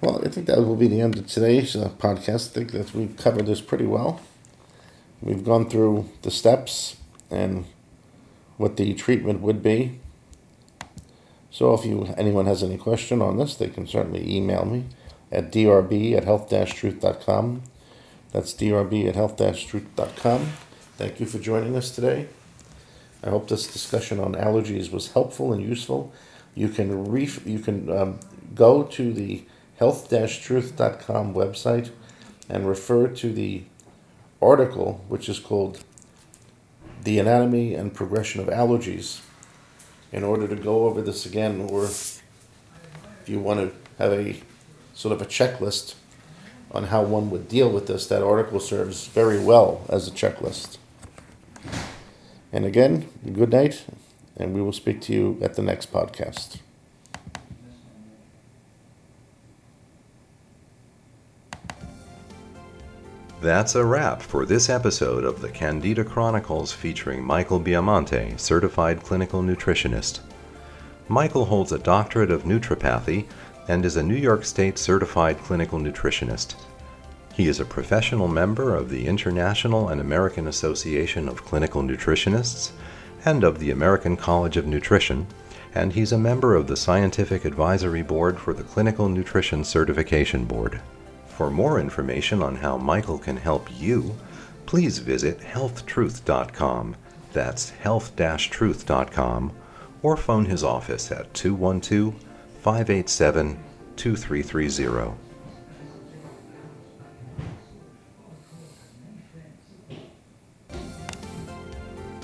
Well, 0.00 0.20
I 0.24 0.28
think 0.28 0.46
that 0.46 0.58
will 0.58 0.76
be 0.76 0.88
the 0.88 1.00
end 1.00 1.16
of 1.16 1.26
today's 1.26 1.74
uh, 1.74 1.90
podcast. 1.98 2.50
I 2.50 2.54
think 2.54 2.72
that 2.72 2.94
we've 2.94 3.16
covered 3.16 3.46
this 3.46 3.60
pretty 3.60 3.86
well. 3.86 4.20
We've 5.20 5.44
gone 5.44 5.70
through 5.70 6.08
the 6.22 6.30
steps 6.30 6.96
and 7.30 7.64
what 8.56 8.76
the 8.76 8.94
treatment 8.94 9.40
would 9.40 9.62
be. 9.62 10.00
So 11.52 11.74
if 11.74 11.84
you 11.84 12.06
anyone 12.16 12.46
has 12.46 12.62
any 12.62 12.78
question 12.78 13.20
on 13.20 13.36
this, 13.36 13.54
they 13.54 13.68
can 13.68 13.86
certainly 13.86 14.34
email 14.34 14.64
me 14.64 14.86
at 15.30 15.52
drb 15.52 16.16
at 16.16 16.24
health-truth.com. 16.24 17.62
That's 18.32 18.54
drb 18.54 19.08
at 19.08 19.14
health-truth.com. 19.14 20.52
Thank 20.96 21.20
you 21.20 21.26
for 21.26 21.38
joining 21.38 21.76
us 21.76 21.90
today. 21.94 22.28
I 23.22 23.28
hope 23.28 23.48
this 23.48 23.70
discussion 23.70 24.18
on 24.18 24.34
allergies 24.34 24.90
was 24.90 25.12
helpful 25.12 25.52
and 25.52 25.62
useful. 25.62 26.10
You 26.54 26.70
can 26.70 27.10
ref- 27.10 27.46
you 27.46 27.58
can 27.58 27.90
um, 27.90 28.20
go 28.54 28.84
to 28.84 29.12
the 29.12 29.44
health-truth.com 29.76 31.34
website 31.34 31.90
and 32.48 32.66
refer 32.66 33.08
to 33.08 33.30
the 33.30 33.64
article 34.40 35.04
which 35.06 35.28
is 35.28 35.38
called 35.38 35.84
The 37.04 37.18
Anatomy 37.18 37.74
and 37.74 37.92
Progression 37.92 38.40
of 38.40 38.48
Allergies 38.48 39.20
in 40.12 40.22
order 40.22 40.46
to 40.46 40.56
go 40.56 40.86
over 40.86 41.00
this 41.00 41.26
again 41.26 41.68
or 41.70 41.84
if 41.84 42.22
you 43.26 43.40
want 43.40 43.60
to 43.60 43.74
have 43.98 44.12
a 44.12 44.40
sort 44.94 45.12
of 45.12 45.22
a 45.22 45.26
checklist 45.26 45.94
on 46.70 46.84
how 46.84 47.02
one 47.02 47.30
would 47.30 47.48
deal 47.48 47.70
with 47.70 47.86
this, 47.86 48.06
that 48.06 48.22
article 48.22 48.60
serves 48.60 49.06
very 49.06 49.42
well 49.42 49.84
as 49.88 50.08
a 50.08 50.10
checklist. 50.10 50.78
And 52.52 52.64
again, 52.64 53.08
good 53.32 53.50
night, 53.50 53.84
and 54.36 54.54
we 54.54 54.62
will 54.62 54.72
speak 54.72 55.00
to 55.02 55.12
you 55.12 55.38
at 55.42 55.54
the 55.54 55.62
next 55.62 55.92
podcast. 55.92 56.58
That's 63.42 63.74
a 63.74 63.84
wrap 63.84 64.22
for 64.22 64.46
this 64.46 64.68
episode 64.68 65.24
of 65.24 65.40
the 65.40 65.48
Candida 65.48 66.04
Chronicles 66.04 66.70
featuring 66.70 67.24
Michael 67.24 67.58
Biamonte, 67.58 68.38
certified 68.38 69.02
clinical 69.02 69.42
nutritionist. 69.42 70.20
Michael 71.08 71.46
holds 71.46 71.72
a 71.72 71.78
doctorate 71.80 72.30
of 72.30 72.44
naturopathy 72.44 73.26
and 73.66 73.84
is 73.84 73.96
a 73.96 74.02
New 74.04 74.14
York 74.14 74.44
State 74.44 74.78
certified 74.78 75.38
clinical 75.38 75.80
nutritionist. 75.80 76.54
He 77.34 77.48
is 77.48 77.58
a 77.58 77.64
professional 77.64 78.28
member 78.28 78.76
of 78.76 78.90
the 78.90 79.08
International 79.08 79.88
and 79.88 80.00
American 80.00 80.46
Association 80.46 81.28
of 81.28 81.44
Clinical 81.44 81.82
Nutritionists 81.82 82.70
and 83.24 83.42
of 83.42 83.58
the 83.58 83.72
American 83.72 84.16
College 84.16 84.56
of 84.56 84.68
Nutrition, 84.68 85.26
and 85.74 85.94
he's 85.94 86.12
a 86.12 86.16
member 86.16 86.54
of 86.54 86.68
the 86.68 86.76
Scientific 86.76 87.44
Advisory 87.44 88.02
Board 88.02 88.38
for 88.38 88.54
the 88.54 88.62
Clinical 88.62 89.08
Nutrition 89.08 89.64
Certification 89.64 90.44
Board. 90.44 90.80
For 91.36 91.50
more 91.50 91.80
information 91.80 92.42
on 92.42 92.56
how 92.56 92.76
Michael 92.76 93.18
can 93.18 93.38
help 93.38 93.66
you, 93.80 94.14
please 94.66 94.98
visit 94.98 95.40
healthtruth.com. 95.40 96.94
That's 97.32 97.70
health-truth.com 97.70 99.52
or 100.02 100.16
phone 100.18 100.44
his 100.44 100.62
office 100.62 101.10
at 101.10 101.32
212 101.32 102.14
587 102.60 103.58
2330. 103.96 105.12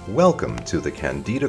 Welcome 0.08 0.58
to 0.64 0.80
the 0.80 0.90
Candida 0.90 1.36